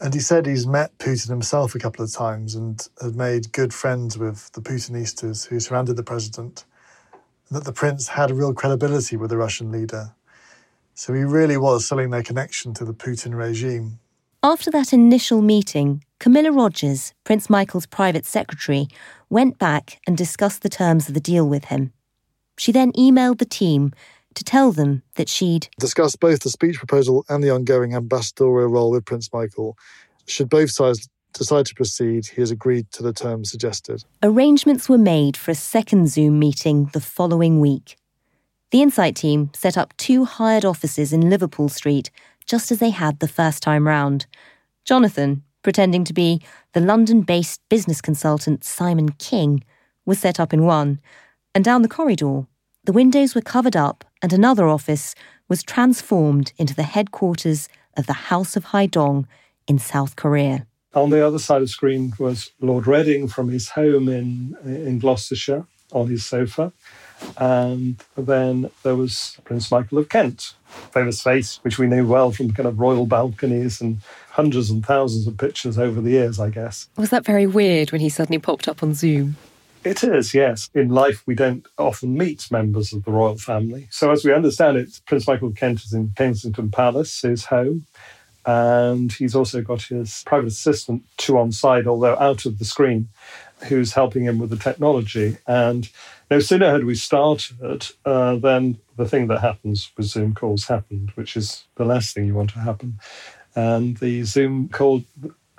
And 0.00 0.12
he 0.12 0.20
said 0.20 0.44
he's 0.44 0.66
met 0.66 0.96
Putin 0.98 1.28
himself 1.28 1.74
a 1.74 1.78
couple 1.78 2.04
of 2.04 2.12
times 2.12 2.54
and 2.54 2.86
had 3.00 3.16
made 3.16 3.52
good 3.52 3.72
friends 3.72 4.18
with 4.18 4.52
the 4.52 4.60
Putinistas 4.60 5.46
who 5.46 5.58
surrounded 5.58 5.96
the 5.96 6.02
president, 6.02 6.64
and 7.48 7.56
that 7.56 7.64
the 7.64 7.72
prince 7.72 8.08
had 8.08 8.30
a 8.30 8.34
real 8.34 8.52
credibility 8.52 9.16
with 9.16 9.30
the 9.30 9.38
Russian 9.38 9.72
leader. 9.72 10.14
So 10.94 11.14
he 11.14 11.24
really 11.24 11.56
was 11.56 11.86
selling 11.86 12.10
their 12.10 12.22
connection 12.22 12.74
to 12.74 12.84
the 12.84 12.94
Putin 12.94 13.34
regime. 13.34 13.98
After 14.42 14.70
that 14.70 14.92
initial 14.92 15.42
meeting, 15.42 16.04
Camilla 16.20 16.52
Rogers, 16.52 17.14
Prince 17.24 17.50
Michael's 17.50 17.86
private 17.86 18.24
secretary, 18.24 18.88
went 19.28 19.58
back 19.58 19.98
and 20.06 20.16
discussed 20.16 20.62
the 20.62 20.68
terms 20.68 21.08
of 21.08 21.14
the 21.14 21.20
deal 21.20 21.48
with 21.48 21.66
him. 21.66 21.92
She 22.58 22.72
then 22.72 22.92
emailed 22.92 23.38
the 23.38 23.44
team 23.44 23.92
to 24.36 24.44
tell 24.44 24.70
them 24.70 25.02
that 25.16 25.28
she'd 25.28 25.68
discussed 25.80 26.20
both 26.20 26.40
the 26.40 26.50
speech 26.50 26.78
proposal 26.78 27.24
and 27.28 27.42
the 27.42 27.50
ongoing 27.50 27.94
ambassadorial 27.94 28.68
role 28.68 28.90
with 28.90 29.04
Prince 29.04 29.32
Michael. 29.32 29.76
Should 30.26 30.48
both 30.48 30.70
sides 30.70 31.08
decide 31.32 31.66
to 31.66 31.74
proceed, 31.74 32.26
he 32.26 32.40
has 32.40 32.50
agreed 32.50 32.90
to 32.92 33.02
the 33.02 33.12
terms 33.12 33.50
suggested. 33.50 34.04
Arrangements 34.22 34.88
were 34.88 34.98
made 34.98 35.36
for 35.36 35.50
a 35.50 35.54
second 35.54 36.08
Zoom 36.08 36.38
meeting 36.38 36.90
the 36.92 37.00
following 37.00 37.60
week. 37.60 37.96
The 38.70 38.82
Insight 38.82 39.16
team 39.16 39.50
set 39.54 39.78
up 39.78 39.96
two 39.96 40.24
hired 40.24 40.64
offices 40.64 41.12
in 41.12 41.30
Liverpool 41.30 41.68
Street, 41.68 42.10
just 42.46 42.70
as 42.70 42.78
they 42.78 42.90
had 42.90 43.20
the 43.20 43.28
first 43.28 43.62
time 43.62 43.86
round. 43.86 44.26
Jonathan, 44.84 45.42
pretending 45.62 46.04
to 46.04 46.12
be 46.12 46.40
the 46.72 46.80
London 46.80 47.22
based 47.22 47.60
business 47.68 48.00
consultant 48.00 48.64
Simon 48.64 49.10
King, 49.10 49.62
was 50.04 50.18
set 50.18 50.40
up 50.40 50.52
in 50.52 50.64
one, 50.64 51.00
and 51.54 51.64
down 51.64 51.82
the 51.82 51.88
corridor, 51.88 52.46
the 52.86 52.92
windows 52.92 53.34
were 53.34 53.40
covered 53.40 53.76
up 53.76 54.04
and 54.22 54.32
another 54.32 54.68
office 54.68 55.14
was 55.48 55.62
transformed 55.62 56.52
into 56.56 56.74
the 56.74 56.84
headquarters 56.84 57.68
of 57.96 58.06
the 58.06 58.12
House 58.12 58.56
of 58.56 58.66
Haedong 58.66 59.26
in 59.66 59.78
South 59.78 60.14
Korea. 60.14 60.66
On 60.94 61.10
the 61.10 61.26
other 61.26 61.40
side 61.40 61.56
of 61.56 61.62
the 61.62 61.68
screen 61.68 62.12
was 62.18 62.52
Lord 62.60 62.86
Reading 62.86 63.26
from 63.26 63.48
his 63.48 63.70
home 63.70 64.08
in, 64.08 64.56
in 64.64 65.00
Gloucestershire 65.00 65.66
on 65.92 66.06
his 66.06 66.24
sofa. 66.24 66.72
And 67.38 68.02
then 68.16 68.70
there 68.84 68.94
was 68.94 69.36
Prince 69.44 69.70
Michael 69.70 69.98
of 69.98 70.08
Kent, 70.08 70.54
famous 70.92 71.20
face, 71.22 71.58
which 71.62 71.78
we 71.78 71.88
knew 71.88 72.06
well 72.06 72.30
from 72.30 72.52
kind 72.52 72.68
of 72.68 72.78
royal 72.78 73.06
balconies 73.06 73.80
and 73.80 73.98
hundreds 74.30 74.70
and 74.70 74.86
thousands 74.86 75.26
of 75.26 75.36
pictures 75.38 75.76
over 75.76 76.00
the 76.00 76.10
years, 76.10 76.38
I 76.38 76.50
guess. 76.50 76.88
Was 76.96 77.10
that 77.10 77.24
very 77.24 77.46
weird 77.46 77.90
when 77.90 78.00
he 78.00 78.08
suddenly 78.08 78.38
popped 78.38 78.68
up 78.68 78.82
on 78.82 78.94
Zoom? 78.94 79.36
It 79.86 80.02
is, 80.02 80.34
yes. 80.34 80.68
In 80.74 80.88
life, 80.88 81.22
we 81.26 81.36
don't 81.36 81.64
often 81.78 82.18
meet 82.18 82.50
members 82.50 82.92
of 82.92 83.04
the 83.04 83.12
royal 83.12 83.38
family. 83.38 83.86
So, 83.92 84.10
as 84.10 84.24
we 84.24 84.34
understand 84.34 84.76
it, 84.76 85.00
Prince 85.06 85.28
Michael 85.28 85.52
Kent 85.52 85.84
is 85.84 85.92
in 85.92 86.10
Kensington 86.16 86.72
Palace, 86.72 87.20
his 87.20 87.44
home. 87.44 87.86
And 88.44 89.12
he's 89.12 89.36
also 89.36 89.62
got 89.62 89.82
his 89.82 90.24
private 90.26 90.48
assistant, 90.48 91.04
two 91.18 91.38
on 91.38 91.52
side, 91.52 91.86
although 91.86 92.18
out 92.18 92.46
of 92.46 92.58
the 92.58 92.64
screen, 92.64 93.10
who's 93.68 93.92
helping 93.92 94.24
him 94.24 94.40
with 94.40 94.50
the 94.50 94.56
technology. 94.56 95.36
And 95.46 95.88
no 96.32 96.40
sooner 96.40 96.68
had 96.68 96.84
we 96.84 96.96
started 96.96 97.86
uh, 98.04 98.34
than 98.36 98.78
the 98.96 99.06
thing 99.06 99.28
that 99.28 99.40
happens 99.40 99.92
with 99.96 100.06
Zoom 100.06 100.34
calls 100.34 100.64
happened, 100.64 101.12
which 101.14 101.36
is 101.36 101.62
the 101.76 101.84
last 101.84 102.12
thing 102.12 102.24
you 102.24 102.34
want 102.34 102.50
to 102.50 102.58
happen. 102.58 102.98
And 103.54 103.98
the 103.98 104.24
Zoom 104.24 104.68
call 104.68 105.04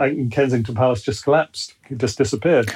in 0.01 0.29
Kensington 0.31 0.75
Palace 0.75 1.01
just 1.01 1.23
collapsed. 1.23 1.75
It 1.89 1.99
just 1.99 2.17
disappeared. 2.17 2.73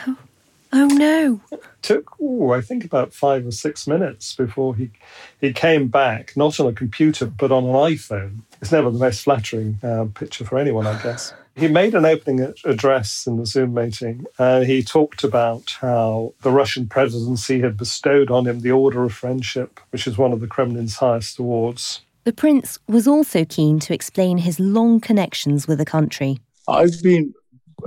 Oh 0.73 0.87
no! 0.87 1.41
It 1.51 1.63
took, 1.81 2.19
ooh, 2.21 2.51
I 2.51 2.61
think 2.61 2.85
about 2.85 3.13
five 3.13 3.45
or 3.45 3.51
six 3.51 3.87
minutes 3.87 4.35
before 4.35 4.75
he 4.75 4.91
he 5.39 5.51
came 5.51 5.87
back, 5.87 6.35
not 6.37 6.59
on 6.59 6.67
a 6.67 6.73
computer 6.73 7.25
but 7.25 7.51
on 7.51 7.65
an 7.65 7.73
iPhone. 7.73 8.41
It's 8.61 8.71
never 8.71 8.89
the 8.89 8.99
most 8.99 9.23
flattering 9.23 9.79
uh, 9.83 10.05
picture 10.13 10.45
for 10.45 10.57
anyone, 10.57 10.87
I 10.87 11.01
guess. 11.01 11.33
He 11.53 11.67
made 11.67 11.95
an 11.95 12.05
opening 12.05 12.53
address 12.63 13.27
in 13.27 13.35
the 13.35 13.45
Zoom 13.45 13.73
meeting, 13.73 14.25
and 14.39 14.65
he 14.65 14.81
talked 14.81 15.25
about 15.25 15.75
how 15.81 16.33
the 16.43 16.49
Russian 16.49 16.87
presidency 16.87 17.59
had 17.59 17.75
bestowed 17.75 18.31
on 18.31 18.47
him 18.47 18.61
the 18.61 18.71
Order 18.71 19.03
of 19.03 19.11
Friendship, 19.11 19.81
which 19.89 20.07
is 20.07 20.17
one 20.17 20.31
of 20.31 20.39
the 20.39 20.47
Kremlin's 20.47 20.95
highest 20.95 21.39
awards. 21.39 22.01
The 22.23 22.31
prince 22.31 22.79
was 22.87 23.05
also 23.05 23.43
keen 23.43 23.79
to 23.81 23.93
explain 23.93 24.37
his 24.37 24.61
long 24.61 25.01
connections 25.01 25.67
with 25.67 25.77
the 25.77 25.85
country. 25.85 26.39
I've 26.69 27.03
been 27.03 27.33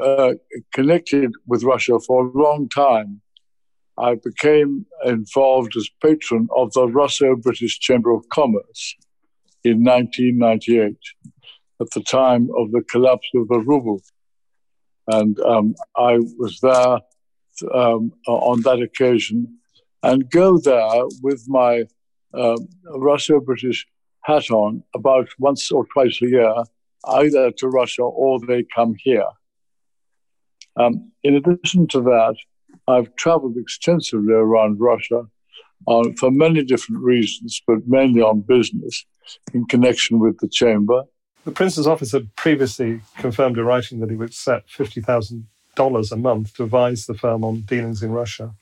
uh, 0.01 0.35
connected 0.73 1.33
with 1.47 1.65
Russia 1.65 1.99
for 2.01 2.27
a 2.27 2.33
long 2.33 2.69
time. 2.69 3.21
I 3.97 4.17
became 4.17 4.87
involved 5.05 5.77
as 5.77 5.89
patron 6.03 6.49
of 6.57 6.73
the 6.73 6.87
Russo 6.89 7.37
British 7.37 7.79
Chamber 7.79 8.13
of 8.13 8.29
Commerce 8.29 8.97
in 9.63 9.85
1998 9.85 10.97
at 11.81 11.91
the 11.95 12.03
time 12.03 12.49
of 12.57 12.73
the 12.73 12.83
collapse 12.91 13.29
of 13.35 13.49
the 13.49 13.61
ruble. 13.61 14.01
And 15.07 15.39
um, 15.41 15.75
I 15.97 16.19
was 16.39 16.59
there 16.61 17.01
um, 17.73 18.13
on 18.27 18.63
that 18.63 18.81
occasion 18.81 19.59
and 20.03 20.31
go 20.31 20.59
there 20.59 21.05
with 21.23 21.45
my 21.49 21.85
um, 22.35 22.69
Russo 22.97 23.41
British 23.41 23.87
hat 24.23 24.51
on 24.51 24.83
about 24.95 25.29
once 25.39 25.71
or 25.71 25.87
twice 25.93 26.19
a 26.23 26.27
year, 26.27 26.55
either 27.07 27.51
to 27.53 27.69
Russia 27.69 28.03
or 28.03 28.41
they 28.41 28.65
come 28.75 28.95
here. 28.99 29.29
Um, 30.77 31.13
in 31.23 31.35
addition 31.35 31.87
to 31.89 32.01
that, 32.03 32.37
I've 32.89 33.15
traveled 33.17 33.57
extensively 33.57 34.35
around 34.35 34.81
Russia 34.81 35.27
on, 35.87 36.17
for 36.17 36.31
many 36.31 36.63
different 36.65 37.03
reasons, 37.03 37.63
but 37.67 37.87
mainly 37.87 38.21
on 38.21 38.41
business 38.41 39.05
in 39.53 39.65
connection 39.67 40.19
with 40.19 40.39
the 40.39 40.49
chamber. 40.49 41.05
The 41.45 41.53
Prince's 41.53 41.87
office 41.87 42.13
had 42.13 42.35
previously 42.37 43.01
confirmed 43.19 43.59
in 43.59 43.65
writing 43.65 44.01
that 44.01 44.11
he 44.11 44.17
would 44.17 44.35
set 44.35 44.67
$50,000 44.69 46.13
a 46.13 46.17
month 46.17 46.55
to 46.55 46.65
advise 46.65 47.07
the 47.07 47.15
firm 47.15 47.45
on 47.45 47.63
dealings 47.63 48.03
in 48.03 48.13
Russia. 48.13 48.55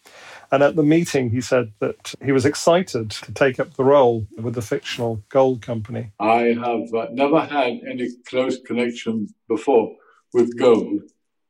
And 0.50 0.62
at 0.62 0.76
the 0.76 0.82
meeting, 0.82 1.30
he 1.30 1.40
said 1.40 1.72
that 1.78 2.14
he 2.22 2.32
was 2.32 2.44
excited 2.44 3.10
to 3.10 3.32
take 3.32 3.60
up 3.60 3.74
the 3.74 3.84
role 3.84 4.26
with 4.36 4.54
the 4.54 4.62
fictional 4.62 5.22
gold 5.28 5.62
company. 5.62 6.10
I 6.18 6.56
have 6.62 6.92
uh, 6.92 7.06
never 7.12 7.40
had 7.40 7.80
any 7.88 8.10
close 8.26 8.60
connection 8.60 9.28
before 9.48 9.94
with 10.34 10.58
gold. 10.58 11.02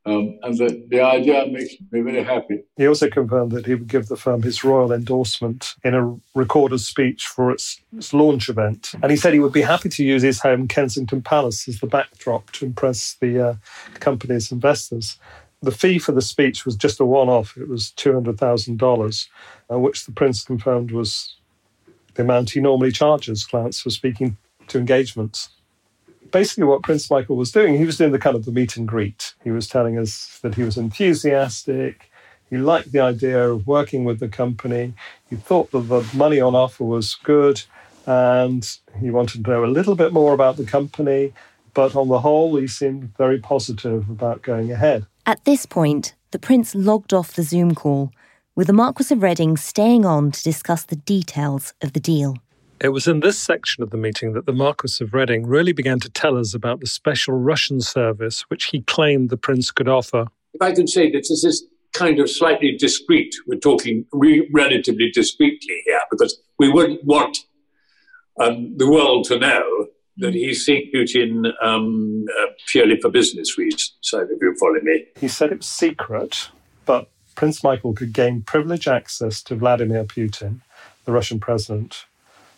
Um, 0.04 0.38
and 0.42 0.58
the, 0.58 0.84
the 0.88 1.00
idea 1.00 1.46
makes 1.46 1.74
me 1.92 2.00
very 2.00 2.24
happy. 2.24 2.64
He 2.76 2.88
also 2.88 3.08
confirmed 3.08 3.52
that 3.52 3.66
he 3.66 3.74
would 3.74 3.86
give 3.86 4.08
the 4.08 4.16
firm 4.16 4.42
his 4.42 4.64
royal 4.64 4.92
endorsement 4.92 5.74
in 5.84 5.94
a 5.94 6.16
recorded 6.34 6.80
speech 6.80 7.26
for 7.26 7.52
its, 7.52 7.80
its, 7.96 8.12
launch 8.12 8.48
event. 8.48 8.94
And 9.00 9.12
he 9.12 9.16
said 9.16 9.32
he 9.32 9.38
would 9.38 9.52
be 9.52 9.62
happy 9.62 9.88
to 9.90 10.04
use 10.04 10.22
his 10.22 10.40
home, 10.40 10.66
Kensington 10.66 11.22
Palace, 11.22 11.68
as 11.68 11.78
the 11.78 11.86
backdrop 11.86 12.50
to 12.52 12.66
impress 12.66 13.16
the 13.20 13.48
uh, 13.48 13.54
company's 13.94 14.50
investors. 14.50 15.18
The 15.62 15.70
fee 15.70 16.00
for 16.00 16.10
the 16.10 16.22
speech 16.22 16.64
was 16.66 16.74
just 16.74 16.98
a 16.98 17.04
one 17.04 17.28
off, 17.28 17.56
it 17.56 17.68
was 17.68 17.92
$200,000, 17.96 19.28
uh, 19.70 19.78
which 19.78 20.04
the 20.04 20.12
Prince 20.12 20.42
confirmed 20.42 20.90
was 20.90 21.36
the 22.14 22.22
amount 22.22 22.50
he 22.50 22.60
normally 22.60 22.90
charges 22.90 23.44
clients 23.44 23.80
for 23.80 23.90
speaking 23.90 24.36
to 24.66 24.78
engagements 24.78 25.50
basically 26.32 26.64
what 26.64 26.82
Prince 26.82 27.10
Michael 27.10 27.36
was 27.36 27.52
doing, 27.52 27.78
he 27.78 27.84
was 27.84 27.98
doing 27.98 28.12
the 28.12 28.18
kind 28.18 28.34
of 28.34 28.44
the 28.44 28.52
meet 28.52 28.76
and 28.76 28.88
greet. 28.88 29.34
He 29.44 29.50
was 29.50 29.68
telling 29.68 29.98
us 29.98 30.38
that 30.42 30.56
he 30.56 30.64
was 30.64 30.76
enthusiastic. 30.76 32.10
He 32.50 32.56
liked 32.58 32.92
the 32.92 33.00
idea 33.00 33.50
of 33.50 33.66
working 33.66 34.04
with 34.04 34.18
the 34.18 34.28
company. 34.28 34.94
He 35.30 35.36
thought 35.36 35.70
that 35.70 35.88
the 35.88 36.06
money 36.14 36.40
on 36.40 36.54
offer 36.54 36.84
was 36.84 37.14
good. 37.22 37.62
And 38.04 38.68
he 38.98 39.10
wanted 39.10 39.44
to 39.44 39.50
know 39.50 39.64
a 39.64 39.66
little 39.66 39.94
bit 39.94 40.12
more 40.12 40.34
about 40.34 40.56
the 40.56 40.64
company. 40.64 41.32
But 41.72 41.94
on 41.94 42.08
the 42.08 42.20
whole, 42.20 42.56
he 42.56 42.66
seemed 42.66 43.16
very 43.16 43.38
positive 43.38 44.10
about 44.10 44.42
going 44.42 44.72
ahead. 44.72 45.06
At 45.24 45.44
this 45.44 45.66
point, 45.66 46.14
the 46.32 46.38
Prince 46.38 46.74
logged 46.74 47.14
off 47.14 47.34
the 47.34 47.42
Zoom 47.42 47.74
call, 47.74 48.10
with 48.56 48.66
the 48.66 48.72
Marquis 48.72 49.14
of 49.14 49.22
Reading 49.22 49.56
staying 49.56 50.04
on 50.04 50.32
to 50.32 50.42
discuss 50.42 50.84
the 50.84 50.96
details 50.96 51.72
of 51.80 51.92
the 51.92 52.00
deal. 52.00 52.36
It 52.82 52.88
was 52.88 53.06
in 53.06 53.20
this 53.20 53.38
section 53.38 53.84
of 53.84 53.90
the 53.90 53.96
meeting 53.96 54.32
that 54.32 54.44
the 54.44 54.52
Marquis 54.52 55.04
of 55.04 55.14
Reading 55.14 55.46
really 55.46 55.72
began 55.72 56.00
to 56.00 56.10
tell 56.10 56.36
us 56.36 56.52
about 56.52 56.80
the 56.80 56.88
special 56.88 57.34
Russian 57.34 57.80
service 57.80 58.42
which 58.50 58.64
he 58.64 58.82
claimed 58.82 59.30
the 59.30 59.36
Prince 59.36 59.70
could 59.70 59.86
offer. 59.86 60.26
If 60.52 60.60
I 60.60 60.72
can 60.72 60.88
say 60.88 61.08
that 61.12 61.26
this 61.28 61.44
is 61.44 61.64
kind 61.92 62.18
of 62.18 62.28
slightly 62.28 62.76
discreet, 62.76 63.36
we're 63.46 63.60
talking 63.60 64.04
re- 64.12 64.50
relatively 64.52 65.12
discreetly 65.12 65.82
here 65.84 66.00
because 66.10 66.42
we 66.58 66.72
wouldn't 66.72 67.04
want 67.04 67.38
um, 68.40 68.76
the 68.76 68.90
world 68.90 69.26
to 69.26 69.38
know 69.38 69.86
that 70.16 70.34
he's 70.34 70.66
seeing 70.66 70.90
Putin 70.92 71.52
um, 71.62 72.24
uh, 72.40 72.46
purely 72.66 72.98
for 73.00 73.10
business 73.10 73.56
reasons. 73.56 73.94
So, 74.00 74.22
if 74.22 74.42
you 74.42 74.56
follow 74.58 74.80
me, 74.82 75.06
he 75.20 75.28
said 75.28 75.52
it 75.52 75.58
was 75.58 75.66
secret, 75.66 76.48
but 76.84 77.08
Prince 77.36 77.62
Michael 77.62 77.92
could 77.92 78.12
gain 78.12 78.42
privileged 78.42 78.88
access 78.88 79.40
to 79.44 79.54
Vladimir 79.54 80.02
Putin, 80.02 80.62
the 81.04 81.12
Russian 81.12 81.38
president, 81.38 82.06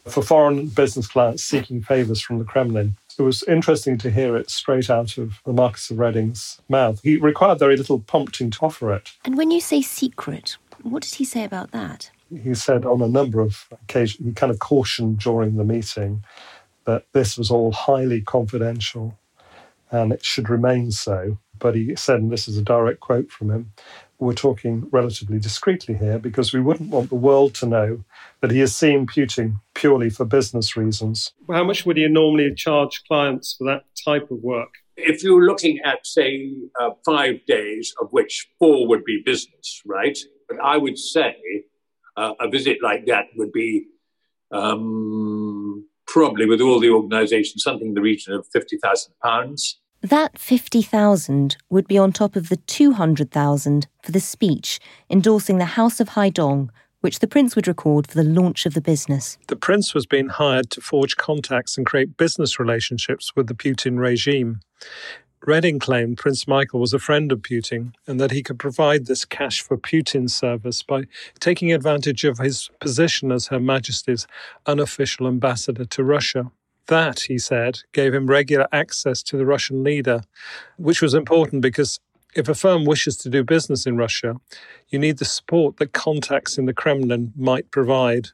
for 0.06 0.22
foreign 0.22 0.66
business 0.66 1.06
clients 1.06 1.42
seeking 1.42 1.82
favors 1.82 2.20
from 2.20 2.38
the 2.38 2.44
Kremlin. 2.44 2.96
It 3.18 3.22
was 3.22 3.42
interesting 3.44 3.96
to 3.98 4.10
hear 4.10 4.36
it 4.36 4.50
straight 4.50 4.90
out 4.90 5.18
of 5.18 5.40
the 5.46 5.52
Marquess 5.52 5.90
of 5.90 5.98
Reading's 5.98 6.60
mouth. 6.68 7.00
He 7.02 7.16
required 7.16 7.58
very 7.58 7.76
little 7.76 8.00
prompting 8.00 8.50
to 8.50 8.66
offer 8.66 8.92
it. 8.92 9.12
And 9.24 9.36
when 9.36 9.50
you 9.50 9.60
say 9.60 9.82
secret, 9.82 10.56
what 10.82 11.02
did 11.02 11.14
he 11.14 11.24
say 11.24 11.44
about 11.44 11.70
that? 11.70 12.10
He 12.42 12.54
said 12.54 12.84
on 12.84 13.00
a 13.00 13.08
number 13.08 13.40
of 13.40 13.68
occasions, 13.70 14.26
he 14.26 14.32
kind 14.32 14.50
of 14.50 14.58
cautioned 14.58 15.20
during 15.20 15.56
the 15.56 15.64
meeting 15.64 16.24
that 16.84 17.06
this 17.12 17.38
was 17.38 17.50
all 17.50 17.72
highly 17.72 18.20
confidential 18.20 19.16
and 19.90 20.12
it 20.12 20.24
should 20.24 20.50
remain 20.50 20.90
so. 20.90 21.38
But 21.58 21.76
he 21.76 21.94
said, 21.94 22.20
and 22.20 22.32
this 22.32 22.48
is 22.48 22.58
a 22.58 22.62
direct 22.62 23.00
quote 23.00 23.30
from 23.30 23.50
him, 23.50 23.72
we're 24.18 24.34
talking 24.34 24.88
relatively 24.90 25.38
discreetly 25.38 25.94
here 25.94 26.18
because 26.18 26.52
we 26.52 26.60
wouldn't 26.60 26.90
want 26.90 27.10
the 27.10 27.14
world 27.14 27.54
to 27.56 27.66
know 27.66 28.04
that 28.40 28.50
he 28.50 28.60
is 28.60 28.74
seeing 28.74 29.06
Putin 29.06 29.60
purely 29.74 30.10
for 30.10 30.24
business 30.24 30.76
reasons. 30.76 31.32
How 31.50 31.64
much 31.64 31.86
would 31.86 31.96
you 31.96 32.08
normally 32.08 32.54
charge 32.54 33.02
clients 33.06 33.54
for 33.54 33.64
that 33.64 33.84
type 34.04 34.30
of 34.30 34.42
work? 34.42 34.68
If 34.96 35.24
you're 35.24 35.44
looking 35.44 35.80
at, 35.80 36.06
say, 36.06 36.52
uh, 36.80 36.90
five 37.04 37.44
days, 37.46 37.92
of 38.00 38.08
which 38.12 38.48
four 38.58 38.86
would 38.86 39.04
be 39.04 39.22
business, 39.24 39.82
right? 39.84 40.16
But 40.48 40.58
I 40.62 40.76
would 40.76 40.98
say 40.98 41.34
uh, 42.16 42.34
a 42.40 42.48
visit 42.48 42.78
like 42.82 43.06
that 43.06 43.24
would 43.36 43.52
be 43.52 43.86
um, 44.52 45.86
probably, 46.06 46.46
with 46.46 46.60
all 46.60 46.78
the 46.78 46.90
organisation, 46.90 47.58
something 47.58 47.88
in 47.88 47.94
the 47.94 48.00
region 48.00 48.34
of 48.34 48.46
£50,000. 48.54 49.74
That 50.02 50.38
50,000 50.38 51.56
would 51.70 51.88
be 51.88 51.96
on 51.96 52.12
top 52.12 52.36
of 52.36 52.50
the 52.50 52.56
200,000 52.56 53.86
for 54.02 54.12
the 54.12 54.20
speech 54.20 54.78
endorsing 55.08 55.58
the 55.58 55.64
House 55.64 55.98
of 55.98 56.10
Haedong, 56.10 56.68
which 57.04 57.18
the 57.18 57.28
prince 57.28 57.54
would 57.54 57.68
record 57.68 58.06
for 58.06 58.14
the 58.14 58.24
launch 58.24 58.64
of 58.64 58.72
the 58.72 58.80
business. 58.80 59.36
The 59.48 59.56
prince 59.56 59.92
was 59.92 60.06
being 60.06 60.30
hired 60.30 60.70
to 60.70 60.80
forge 60.80 61.18
contacts 61.18 61.76
and 61.76 61.84
create 61.84 62.16
business 62.16 62.58
relationships 62.58 63.36
with 63.36 63.46
the 63.46 63.54
Putin 63.54 63.98
regime. 63.98 64.60
Reading 65.46 65.78
claimed 65.78 66.16
Prince 66.16 66.48
Michael 66.48 66.80
was 66.80 66.94
a 66.94 66.98
friend 66.98 67.30
of 67.30 67.40
Putin 67.40 67.92
and 68.06 68.18
that 68.18 68.30
he 68.30 68.42
could 68.42 68.58
provide 68.58 69.04
this 69.04 69.26
cash 69.26 69.60
for 69.60 69.76
Putin's 69.76 70.34
service 70.34 70.82
by 70.82 71.02
taking 71.40 71.74
advantage 71.74 72.24
of 72.24 72.38
his 72.38 72.70
position 72.80 73.30
as 73.30 73.48
Her 73.48 73.60
Majesty's 73.60 74.26
unofficial 74.64 75.26
ambassador 75.26 75.84
to 75.84 76.02
Russia. 76.02 76.50
That, 76.86 77.20
he 77.20 77.36
said, 77.36 77.80
gave 77.92 78.14
him 78.14 78.28
regular 78.28 78.66
access 78.72 79.22
to 79.24 79.36
the 79.36 79.44
Russian 79.44 79.84
leader, 79.84 80.22
which 80.78 81.02
was 81.02 81.12
important 81.12 81.60
because 81.60 82.00
if 82.34 82.48
a 82.48 82.54
firm 82.54 82.84
wishes 82.84 83.16
to 83.18 83.30
do 83.30 83.44
business 83.44 83.86
in 83.86 83.96
Russia, 83.96 84.36
you 84.88 84.98
need 84.98 85.18
the 85.18 85.24
support 85.24 85.76
that 85.76 85.92
contacts 85.92 86.58
in 86.58 86.66
the 86.66 86.74
Kremlin 86.74 87.32
might 87.36 87.70
provide. 87.70 88.28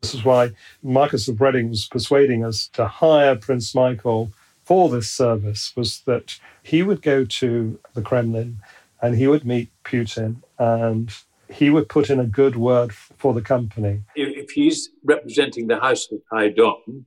This 0.00 0.14
is 0.14 0.24
why 0.24 0.50
Marquess 0.82 1.28
of 1.28 1.40
Reading 1.40 1.70
was 1.70 1.86
persuading 1.86 2.44
us 2.44 2.68
to 2.68 2.86
hire 2.86 3.36
Prince 3.36 3.74
Michael 3.74 4.32
for 4.64 4.88
this 4.88 5.10
service, 5.10 5.72
was 5.76 6.00
that 6.00 6.38
he 6.62 6.82
would 6.82 7.02
go 7.02 7.24
to 7.24 7.78
the 7.94 8.02
Kremlin 8.02 8.58
and 9.00 9.16
he 9.16 9.26
would 9.26 9.44
meet 9.44 9.70
Putin 9.84 10.36
and 10.58 11.12
he 11.48 11.68
would 11.68 11.88
put 11.88 12.10
in 12.10 12.18
a 12.18 12.24
good 12.24 12.56
word 12.56 12.92
for 12.92 13.34
the 13.34 13.42
company. 13.42 14.02
If 14.14 14.52
he's 14.52 14.90
representing 15.04 15.66
the 15.66 15.80
House 15.80 16.10
of 16.10 16.20
Haedong, 16.32 17.04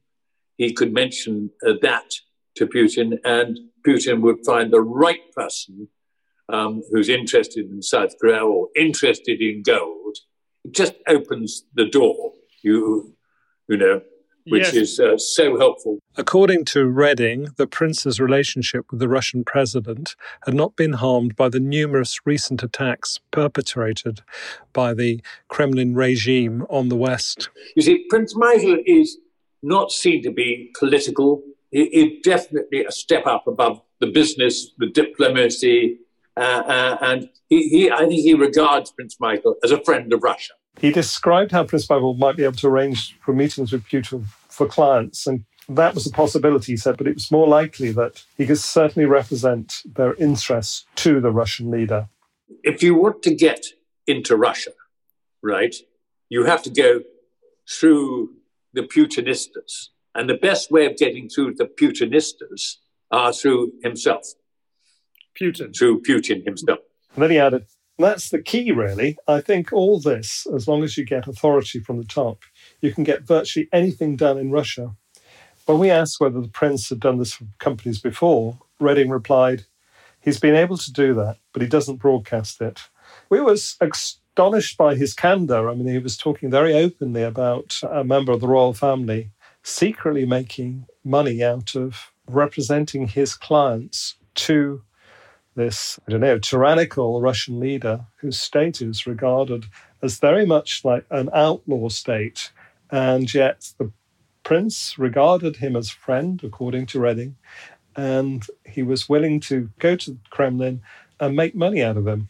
he 0.58 0.74
could 0.74 0.94
mention 0.94 1.50
uh, 1.66 1.74
that 1.82 2.12
to 2.56 2.68
Putin, 2.68 3.18
and 3.26 3.60
Putin 3.86 4.22
would 4.22 4.46
find 4.46 4.72
the 4.72 4.82
right 4.82 5.20
person 5.34 5.90
um, 6.50 6.82
who's 6.92 7.10
interested 7.10 7.70
in 7.70 7.82
South 7.82 8.14
Korea 8.20 8.46
or 8.46 8.70
interested 8.76 9.42
in 9.42 9.64
gold. 9.64 10.18
It 10.64 10.74
just 10.74 10.96
opens 11.08 11.64
the 11.74 11.86
door, 11.86 12.34
you, 12.62 13.14
you 13.68 13.78
know, 13.78 14.02
which 14.48 14.74
yes. 14.74 14.74
is 14.74 15.00
uh, 15.00 15.18
so 15.18 15.58
helpful. 15.58 16.00
According 16.18 16.66
to 16.66 16.86
Reading, 16.86 17.50
the 17.58 17.68
prince's 17.68 18.20
relationship 18.20 18.86
with 18.92 19.00
the 19.00 19.10
Russian 19.10 19.44
president 19.44 20.16
had 20.46 20.54
not 20.54 20.76
been 20.76 20.94
harmed 20.94 21.36
by 21.36 21.50
the 21.50 21.60
numerous 21.60 22.20
recent 22.26 22.62
attacks 22.64 23.20
perpetrated 23.32 24.22
by 24.72 24.94
the 24.94 25.22
Kremlin 25.48 25.96
regime 25.96 26.66
on 26.70 26.90
the 26.90 26.96
West. 26.96 27.50
You 27.76 27.82
see, 27.82 28.06
Prince 28.10 28.36
Michael 28.36 28.78
is 28.86 29.18
not 29.64 29.92
seen 29.92 30.22
to 30.24 30.32
be 30.32 30.72
political. 30.78 31.42
It's 31.72 32.26
definitely 32.26 32.86
a 32.86 32.92
step 32.92 33.26
up 33.26 33.48
above 33.48 33.82
the 34.00 34.08
business, 34.08 34.72
the 34.78 34.88
diplomacy, 34.88 35.98
uh, 36.38 36.40
uh, 36.40 36.98
and 37.02 37.30
he, 37.50 37.70
he, 37.70 37.92
I 37.92 38.00
think 38.00 38.14
he 38.14 38.34
regards 38.34 38.92
Prince 38.92 39.18
Michael 39.20 39.56
as 39.64 39.72
a 39.72 39.82
friend 39.84 40.12
of 40.14 40.24
Russia. 40.24 40.54
He 40.80 40.92
described 40.92 41.52
how 41.52 41.64
Prince 41.64 41.90
Michael 41.90 42.16
might 42.16 42.36
be 42.36 42.44
able 42.44 42.58
to 42.58 42.68
arrange 42.68 43.18
for 43.24 43.34
meetings 43.34 43.72
with 43.72 43.86
Putin 43.86 44.26
for 44.50 44.68
clients, 44.68 45.26
and 45.26 45.46
that 45.70 45.96
was 45.96 46.06
a 46.06 46.12
possibility, 46.12 46.74
he 46.74 46.78
said, 46.78 46.98
but 46.98 47.08
it 47.08 47.16
was 47.16 47.32
more 47.32 47.48
likely 47.48 47.92
that 47.92 48.24
he 48.38 48.46
could 48.46 48.60
certainly 48.60 49.06
represent 49.06 49.82
their 49.86 50.14
interests 50.16 50.86
to 50.96 51.20
the 51.20 51.32
Russian 51.32 51.72
leader. 51.72 52.10
If 52.64 52.84
you 52.84 52.96
want 52.96 53.24
to 53.24 53.34
get 53.34 53.66
into 54.06 54.36
Russia, 54.36 54.72
right, 55.42 55.76
you 56.30 56.46
have 56.46 56.62
to 56.64 56.70
go 56.70 57.02
through 57.70 58.36
the 58.74 58.84
Putinistas. 58.84 59.90
And 60.14 60.30
the 60.30 60.38
best 60.38 60.72
way 60.72 60.86
of 60.86 60.98
getting 60.98 61.30
through 61.30 61.56
the 61.56 61.66
Putinistas 61.66 62.76
are 63.12 63.34
through 63.34 63.74
himself. 63.84 64.28
Putin. 65.40 65.76
Through 65.78 66.02
Putin 66.02 66.44
himself. 66.46 66.80
And 67.14 67.24
then 67.24 67.32
he 67.32 67.40
added, 67.40 67.66
that's 67.98 68.30
the 68.30 68.42
key, 68.42 68.72
really. 68.72 69.18
I 69.28 69.42
think 69.42 69.72
all 69.72 70.00
this, 70.00 70.46
as 70.54 70.68
long 70.68 70.84
as 70.84 70.98
you 70.98 71.06
get 71.06 71.28
authority 71.28 71.80
from 71.80 71.98
the 71.98 72.04
top, 72.04 72.44
you 72.82 72.94
can 72.94 73.04
get 73.04 73.24
virtually 73.24 73.70
anything 73.72 74.16
done 74.16 74.38
in 74.38 74.52
Russia. 74.52 74.96
When 75.66 75.80
we 75.80 75.90
asked 75.90 76.20
whether 76.20 76.42
the 76.42 76.50
prince 76.50 76.90
had 76.90 77.00
done 77.00 77.18
this 77.18 77.34
for 77.34 77.46
companies 77.58 78.00
before, 78.00 78.60
Reading 78.80 79.10
replied, 79.10 79.66
He's 80.20 80.40
been 80.40 80.56
able 80.56 80.78
to 80.78 80.92
do 80.92 81.14
that, 81.14 81.38
but 81.54 81.62
he 81.62 81.68
doesn't 81.68 81.98
broadcast 81.98 82.60
it. 82.60 82.82
We 83.30 83.40
were 83.40 83.54
astonished 83.54 84.78
by 84.78 84.96
his 84.96 85.14
candor. 85.14 85.70
I 85.70 85.76
mean, 85.76 85.88
he 85.88 86.00
was 86.00 86.18
talking 86.18 86.50
very 86.50 86.74
openly 86.74 87.24
about 87.24 87.80
a 87.90 88.04
member 88.04 88.32
of 88.32 88.42
the 88.42 88.48
royal 88.48 88.74
family 88.74 89.30
secretly 89.64 90.26
making 90.26 90.86
money 91.04 91.44
out 91.44 91.76
of 91.76 92.12
representing 92.28 93.08
his 93.08 93.36
clients 93.36 94.16
to 94.36 94.84
this, 95.56 96.00
I 96.08 96.12
don't 96.12 96.22
know, 96.22 96.40
tyrannical 96.40 97.22
Russian 97.22 97.60
leader 97.60 98.06
whose 98.18 98.40
state 98.40 98.82
is 98.82 99.08
regarded 99.08 99.66
as 100.02 100.20
very 100.20 100.46
much 100.46 100.84
like 100.84 101.06
an 101.10 101.30
outlaw 101.34 101.90
state. 101.90 102.52
And 102.92 103.34
yet 103.34 103.72
the 103.78 103.92
prince 104.44 104.98
regarded 104.98 105.58
him 105.58 105.76
as 105.76 105.90
friend, 105.90 106.42
according 106.44 106.86
to 106.88 107.00
Reading, 107.00 107.36
and 107.96 108.46
he 108.66 108.84
was 108.84 109.10
willing 109.10 109.40
to 109.42 109.70
go 109.80 109.96
to 109.96 110.12
the 110.12 110.20
Kremlin 110.30 110.82
and 111.20 111.36
make 111.36 111.56
money 111.56 111.82
out 111.82 111.98
of 111.98 112.08
him. 112.08 112.30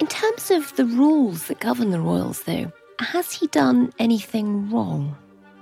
In 0.00 0.06
terms 0.06 0.50
of 0.50 0.74
the 0.76 0.84
rules 0.84 1.46
that 1.46 1.60
govern 1.60 1.90
the 1.90 2.00
royals, 2.00 2.42
though, 2.42 2.72
has 2.98 3.32
he 3.32 3.46
done 3.48 3.92
anything 3.98 4.70
wrong? 4.70 5.16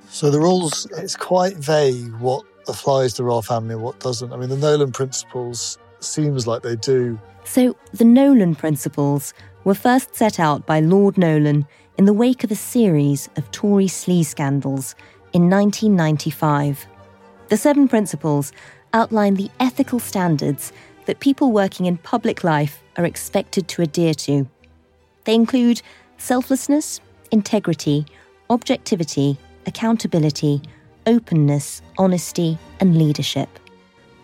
So 0.08 0.30
the 0.30 0.40
rules, 0.40 0.86
it's 0.96 1.16
quite 1.16 1.56
vague 1.56 2.12
what 2.14 2.44
applies 2.68 3.14
to 3.14 3.24
royal 3.24 3.42
family 3.42 3.74
and 3.74 3.82
what 3.82 3.98
doesn't. 4.00 4.32
I 4.32 4.36
mean, 4.36 4.48
the 4.48 4.56
Nolan 4.56 4.92
principles 4.92 5.78
seems 6.00 6.46
like 6.46 6.62
they 6.62 6.76
do. 6.76 7.18
So 7.44 7.76
the 7.92 8.04
Nolan 8.04 8.54
principles 8.54 9.34
were 9.64 9.74
first 9.74 10.14
set 10.14 10.38
out 10.38 10.66
by 10.66 10.80
Lord 10.80 11.18
Nolan 11.18 11.66
in 11.98 12.04
the 12.04 12.12
wake 12.12 12.44
of 12.44 12.50
a 12.50 12.56
series 12.56 13.28
of 13.36 13.50
Tory 13.50 13.86
sleaze 13.86 14.26
scandals 14.26 14.94
in 15.32 15.50
1995. 15.50 16.86
The 17.48 17.56
seven 17.56 17.88
principles 17.88 18.52
outline 18.92 19.34
the 19.34 19.50
ethical 19.60 19.98
standards 19.98 20.72
that 21.06 21.20
people 21.20 21.52
working 21.52 21.86
in 21.86 21.96
public 21.98 22.44
life 22.44 22.82
are 22.96 23.04
expected 23.04 23.68
to 23.68 23.82
adhere 23.82 24.14
to. 24.14 24.48
They 25.24 25.34
include 25.34 25.82
selflessness, 26.18 27.00
integrity, 27.30 28.06
objectivity, 28.48 29.38
accountability, 29.66 30.62
openness, 31.10 31.82
honesty, 31.98 32.58
and 32.80 32.96
leadership. 32.96 33.48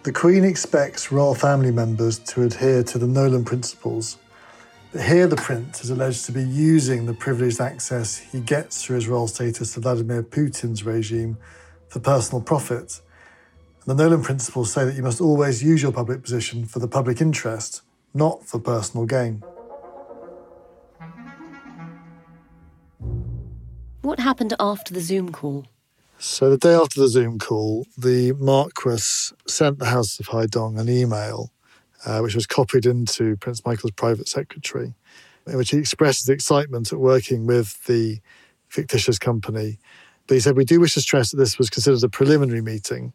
The 0.05 0.13
Queen 0.13 0.45
expects 0.45 1.11
royal 1.11 1.35
family 1.35 1.73
members 1.73 2.19
to 2.21 2.43
adhere 2.45 2.83
to 2.85 2.99
the 2.99 3.07
Nolan 3.07 3.45
principles. 3.45 4.19
But 4.93 5.03
here 5.03 5.27
the 5.27 5.37
prince 5.37 5.83
is 5.83 5.91
alleged 5.91 6.25
to 6.27 6.33
be 6.33 6.45
using 6.45 7.07
the 7.07 7.15
privileged 7.15 7.61
access 7.61 8.17
he 8.17 8.41
gets 8.41 8.83
through 8.83 8.97
his 8.97 9.09
royal 9.09 9.27
status 9.27 9.75
to 9.75 9.81
Vladimir 9.81 10.23
Putin's 10.23 10.85
regime 10.85 11.37
for 11.89 12.01
personal 12.01 12.41
profit 12.41 13.01
the 13.87 13.95
Nolan 13.95 14.23
principles 14.23 14.73
say 14.73 14.85
that 14.85 14.97
you 14.97 15.03
must 15.05 15.21
always 15.21 15.63
use 15.63 15.81
your 15.81 15.93
public 15.93 16.21
position 16.21 16.65
for 16.67 16.81
the 16.81 16.89
public 16.89 17.21
interest, 17.21 17.83
not 18.15 18.45
for 18.45 18.59
personal 18.59 19.07
gain. 19.07 19.45
What 24.03 24.19
happened 24.19 24.55
after 24.59 24.93
the 24.93 25.01
Zoom 25.01 25.31
call? 25.31 25.67
So, 26.19 26.51
the 26.51 26.57
day 26.57 26.75
after 26.75 27.01
the 27.01 27.09
Zoom 27.09 27.39
call, 27.39 27.87
the 27.97 28.33
Marquess 28.33 29.33
sent 29.47 29.79
the 29.79 29.87
House 29.87 30.19
of 30.19 30.27
Haedong 30.27 30.81
an 30.81 30.89
email, 30.89 31.53
uh, 32.05 32.21
which 32.21 32.35
was 32.35 32.47
copied 32.47 32.87
into 32.87 33.37
Prince 33.37 33.65
Michael's 33.67 33.93
private 33.93 34.29
secretary, 34.29 34.95
in 35.47 35.57
which 35.57 35.71
he 35.71 35.79
expressed 35.79 36.21
his 36.21 36.29
excitement 36.31 36.93
at 36.93 36.99
working 36.99 37.47
with 37.47 37.85
the 37.85 38.21
fictitious 38.69 39.19
company. 39.19 39.79
But 40.27 40.35
he 40.35 40.41
said, 40.41 40.57
We 40.57 40.65
do 40.65 40.81
wish 40.81 40.95
to 40.95 41.01
stress 41.01 41.31
that 41.31 41.37
this 41.37 41.59
was 41.59 41.71
considered 41.71 42.03
a 42.03 42.09
preliminary 42.09 42.63
meeting 42.63 43.13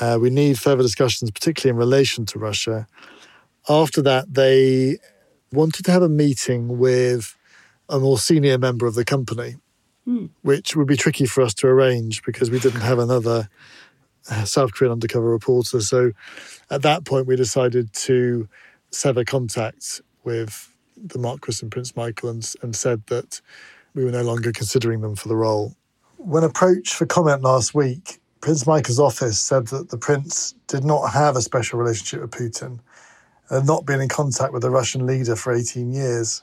uh, 0.00 0.18
we 0.20 0.30
need 0.30 0.58
further 0.58 0.82
discussions, 0.82 1.30
particularly 1.30 1.74
in 1.74 1.78
relation 1.78 2.26
to 2.26 2.38
Russia. 2.38 2.86
After 3.68 4.00
that, 4.02 4.32
they 4.32 4.98
wanted 5.52 5.84
to 5.86 5.92
have 5.92 6.02
a 6.02 6.08
meeting 6.08 6.78
with 6.78 7.36
a 7.88 7.98
more 7.98 8.18
senior 8.18 8.58
member 8.58 8.86
of 8.86 8.94
the 8.94 9.04
company, 9.04 9.56
mm. 10.08 10.30
which 10.42 10.74
would 10.74 10.88
be 10.88 10.96
tricky 10.96 11.26
for 11.26 11.42
us 11.42 11.54
to 11.54 11.66
arrange 11.66 12.22
because 12.22 12.50
we 12.50 12.58
didn't 12.58 12.80
have 12.80 12.98
another 12.98 13.48
uh, 14.30 14.44
South 14.44 14.72
Korean 14.72 14.92
undercover 14.92 15.28
reporter. 15.30 15.80
So 15.80 16.12
at 16.70 16.82
that 16.82 17.04
point, 17.04 17.26
we 17.26 17.36
decided 17.36 17.92
to 17.94 18.48
sever 18.90 19.24
contact 19.24 20.00
with 20.24 20.74
the 20.96 21.18
Marquis 21.18 21.58
and 21.62 21.70
Prince 21.70 21.94
Michael 21.94 22.30
and, 22.30 22.54
and 22.62 22.74
said 22.74 23.06
that 23.06 23.40
we 23.94 24.04
were 24.04 24.10
no 24.10 24.22
longer 24.22 24.52
considering 24.52 25.00
them 25.00 25.16
for 25.16 25.28
the 25.28 25.36
role. 25.36 25.74
When 26.16 26.42
approached 26.42 26.94
for 26.94 27.06
comment 27.06 27.42
last 27.42 27.74
week, 27.74 28.20
Prince 28.40 28.66
Michael's 28.66 29.00
office 29.00 29.38
said 29.38 29.68
that 29.68 29.90
the 29.90 29.98
prince 29.98 30.54
did 30.66 30.84
not 30.84 31.08
have 31.08 31.36
a 31.36 31.42
special 31.42 31.78
relationship 31.78 32.20
with 32.20 32.30
Putin 32.30 32.78
and 33.48 33.60
had 33.60 33.66
not 33.66 33.84
been 33.84 34.00
in 34.00 34.08
contact 34.08 34.52
with 34.52 34.62
the 34.62 34.70
Russian 34.70 35.06
leader 35.06 35.34
for 35.34 35.52
18 35.52 35.92
years. 35.92 36.42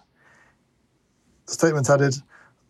The 1.48 1.54
statement 1.54 1.90
added, 1.90 2.16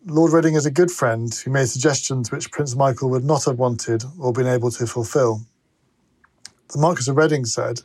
Lord 0.08 0.32
Reading 0.32 0.54
is 0.54 0.66
a 0.66 0.70
good 0.70 0.92
friend 0.92 1.34
who 1.34 1.50
made 1.50 1.66
suggestions 1.66 2.30
which 2.30 2.52
Prince 2.52 2.76
Michael 2.76 3.10
would 3.10 3.24
not 3.24 3.44
have 3.44 3.58
wanted 3.58 4.04
or 4.20 4.32
been 4.32 4.46
able 4.46 4.70
to 4.70 4.86
fulfill. 4.86 5.40
The 6.72 6.78
Marquis 6.78 7.10
of 7.10 7.16
Reading 7.16 7.44
said, 7.44 7.80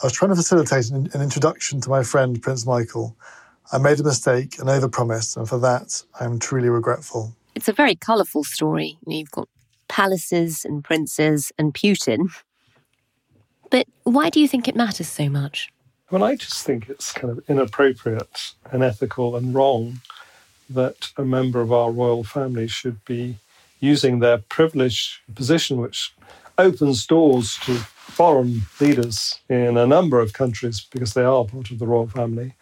I 0.00 0.06
was 0.06 0.12
trying 0.12 0.28
to 0.28 0.36
facilitate 0.36 0.90
an, 0.90 1.10
an 1.14 1.20
introduction 1.20 1.80
to 1.80 1.90
my 1.90 2.04
friend 2.04 2.40
Prince 2.40 2.64
Michael. 2.64 3.16
I 3.72 3.78
made 3.78 3.98
a 3.98 4.04
mistake 4.04 4.60
and 4.60 4.68
overpromised, 4.68 5.36
and 5.36 5.48
for 5.48 5.58
that 5.58 6.04
I 6.20 6.24
am 6.24 6.38
truly 6.38 6.68
regretful. 6.68 7.34
It's 7.56 7.68
a 7.68 7.72
very 7.72 7.96
colourful 7.96 8.44
story. 8.44 8.96
You've 9.04 9.32
got 9.32 9.48
palaces 9.88 10.64
and 10.64 10.84
princes 10.84 11.50
and 11.58 11.74
Putin. 11.74 12.28
But 13.70 13.88
why 14.04 14.30
do 14.30 14.38
you 14.38 14.46
think 14.46 14.68
it 14.68 14.76
matters 14.76 15.08
so 15.08 15.28
much? 15.28 15.72
Well, 16.12 16.22
I 16.22 16.36
just 16.36 16.64
think 16.64 16.88
it's 16.88 17.12
kind 17.12 17.32
of 17.32 17.40
inappropriate, 17.48 18.52
and 18.70 18.84
ethical 18.84 19.34
and 19.34 19.52
wrong 19.52 20.00
that 20.68 21.12
a 21.16 21.24
member 21.24 21.60
of 21.60 21.72
our 21.72 21.90
royal 21.90 22.24
family 22.24 22.68
should 22.68 23.04
be 23.04 23.36
using 23.80 24.18
their 24.18 24.38
privileged 24.38 25.20
position, 25.34 25.80
which 25.80 26.14
opens 26.56 27.06
doors 27.06 27.56
to 27.62 27.74
foreign 27.74 28.62
leaders 28.80 29.40
in 29.48 29.76
a 29.76 29.86
number 29.86 30.20
of 30.20 30.32
countries 30.32 30.80
because 30.80 31.14
they 31.14 31.22
are 31.22 31.44
part 31.44 31.70
of 31.70 31.78
the 31.78 31.86
royal 31.86 32.08
family, 32.08 32.54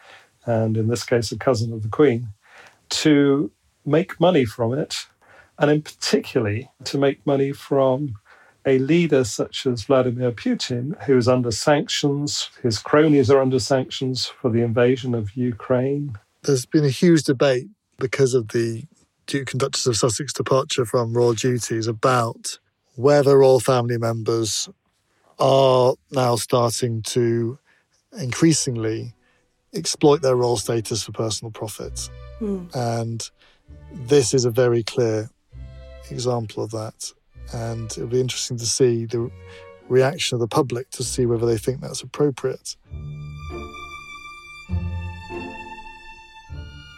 and 0.44 0.76
in 0.76 0.88
this 0.88 1.04
case, 1.04 1.32
a 1.32 1.38
cousin 1.38 1.72
of 1.72 1.82
the 1.82 1.88
Queen, 1.88 2.28
to 2.88 3.50
make 3.84 4.20
money 4.20 4.44
from 4.44 4.72
it 4.72 5.07
and 5.59 5.70
in 5.70 5.82
particularly 5.82 6.70
to 6.84 6.98
make 6.98 7.26
money 7.26 7.52
from 7.52 8.14
a 8.66 8.78
leader 8.78 9.22
such 9.24 9.64
as 9.64 9.84
Vladimir 9.84 10.32
Putin, 10.32 11.00
who 11.04 11.16
is 11.16 11.28
under 11.28 11.52
sanctions. 11.52 12.50
His 12.62 12.78
cronies 12.78 13.30
are 13.30 13.40
under 13.40 13.61
sanctions 13.61 14.26
for 14.26 14.50
the 14.50 14.62
invasion 14.62 15.14
of 15.14 15.36
Ukraine. 15.36 16.16
There's 16.42 16.66
been 16.66 16.84
a 16.84 16.90
huge 16.90 17.22
debate 17.24 17.68
because 17.99 18.34
of 18.34 18.49
the 18.49 18.84
Duke 19.26 19.53
and 19.53 19.61
Duchess 19.61 19.86
of 19.86 19.97
Sussex 19.97 20.32
departure 20.32 20.84
from 20.84 21.12
royal 21.12 21.34
duties 21.34 21.86
about 21.86 22.59
whether 22.94 23.38
royal 23.38 23.61
family 23.61 23.99
members 23.99 24.68
are 25.38 25.94
now 26.11 26.36
starting 26.36 27.03
to 27.03 27.59
increasingly 28.18 29.14
exploit 29.74 30.22
their 30.22 30.36
royal 30.36 30.57
status 30.57 31.03
for 31.03 31.12
personal 31.12 31.51
profit. 31.51 32.09
Mm. 32.40 32.74
And 32.74 33.30
this 33.92 34.32
is 34.32 34.44
a 34.44 34.51
very 34.51 34.82
clear 34.82 35.28
example 36.11 36.62
of 36.64 36.70
that. 36.70 37.12
And 37.53 37.90
it'll 37.92 38.07
be 38.07 38.20
interesting 38.20 38.57
to 38.59 38.66
see 38.66 39.05
the 39.05 39.30
reaction 39.88 40.36
of 40.36 40.40
the 40.40 40.49
public 40.49 40.90
to 40.90 41.05
see 41.05 41.26
whether 41.26 41.47
they 41.47 41.59
think 41.59 41.80
that's 41.80 42.03
appropriate. 42.03 42.76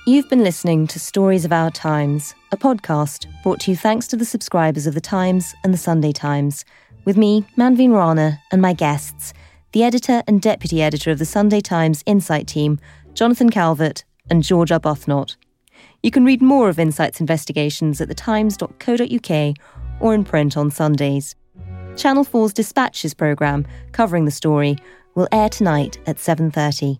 You've 0.08 0.30
been 0.30 0.42
listening 0.42 0.86
to 0.86 0.98
Stories 0.98 1.44
of 1.44 1.52
Our 1.52 1.70
Times, 1.70 2.34
a 2.50 2.56
podcast 2.56 3.26
brought 3.42 3.60
to 3.60 3.70
you 3.70 3.76
thanks 3.76 4.06
to 4.06 4.16
the 4.16 4.24
subscribers 4.24 4.86
of 4.86 4.94
The 4.94 5.02
Times 5.02 5.54
and 5.62 5.74
The 5.74 5.76
Sunday 5.76 6.12
Times, 6.12 6.64
with 7.04 7.18
me, 7.18 7.44
Manveen 7.58 7.92
Rana, 7.92 8.40
and 8.50 8.62
my 8.62 8.72
guests, 8.72 9.34
the 9.72 9.82
editor 9.82 10.22
and 10.26 10.40
deputy 10.40 10.80
editor 10.80 11.10
of 11.10 11.18
The 11.18 11.26
Sunday 11.26 11.60
Times 11.60 12.02
Insight 12.06 12.46
team, 12.46 12.80
Jonathan 13.12 13.50
Calvert 13.50 14.02
and 14.30 14.42
George 14.42 14.70
Arbuthnot. 14.70 15.36
You 16.02 16.10
can 16.10 16.24
read 16.24 16.40
more 16.40 16.70
of 16.70 16.78
Insight's 16.78 17.20
investigations 17.20 18.00
at 18.00 18.08
thetimes.co.uk 18.08 19.56
or 20.00 20.14
in 20.14 20.24
print 20.24 20.56
on 20.56 20.70
Sundays. 20.70 21.36
Channel 21.98 22.24
4's 22.24 22.54
Dispatches 22.54 23.12
programme 23.12 23.66
covering 23.92 24.24
the 24.24 24.30
story 24.30 24.78
will 25.14 25.28
air 25.32 25.50
tonight 25.50 25.98
at 26.06 26.16
7:30. 26.16 26.98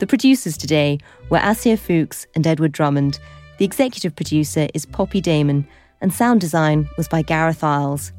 The 0.00 0.06
producers 0.06 0.56
today 0.56 0.98
were 1.28 1.42
Asia 1.44 1.76
Fuchs 1.76 2.26
and 2.34 2.46
Edward 2.46 2.72
Drummond. 2.72 3.20
The 3.58 3.66
executive 3.66 4.16
producer 4.16 4.66
is 4.72 4.86
Poppy 4.86 5.20
Damon, 5.20 5.68
and 6.00 6.10
sound 6.10 6.40
design 6.40 6.88
was 6.96 7.06
by 7.06 7.20
Gareth 7.20 7.62
Isles. 7.62 8.10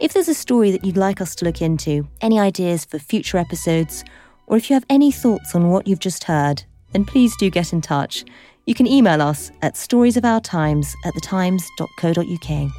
If 0.00 0.14
there's 0.14 0.28
a 0.28 0.34
story 0.34 0.70
that 0.70 0.82
you'd 0.82 0.96
like 0.96 1.20
us 1.20 1.34
to 1.36 1.44
look 1.44 1.60
into, 1.60 2.08
any 2.22 2.40
ideas 2.40 2.86
for 2.86 2.98
future 2.98 3.36
episodes, 3.36 4.02
or 4.46 4.56
if 4.56 4.70
you 4.70 4.74
have 4.74 4.86
any 4.88 5.12
thoughts 5.12 5.54
on 5.54 5.68
what 5.68 5.86
you've 5.86 5.98
just 5.98 6.24
heard, 6.24 6.64
then 6.92 7.04
please 7.04 7.36
do 7.36 7.50
get 7.50 7.74
in 7.74 7.82
touch. 7.82 8.24
You 8.64 8.74
can 8.74 8.86
email 8.86 9.20
us 9.20 9.50
at 9.60 9.74
storiesofourtimes 9.74 10.94
at 11.04 11.12
thetimes.co.uk. 11.12 12.72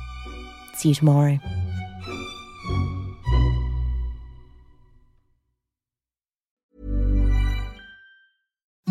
See 0.80 0.90
you 0.90 0.96
tomorrow. 0.96 1.40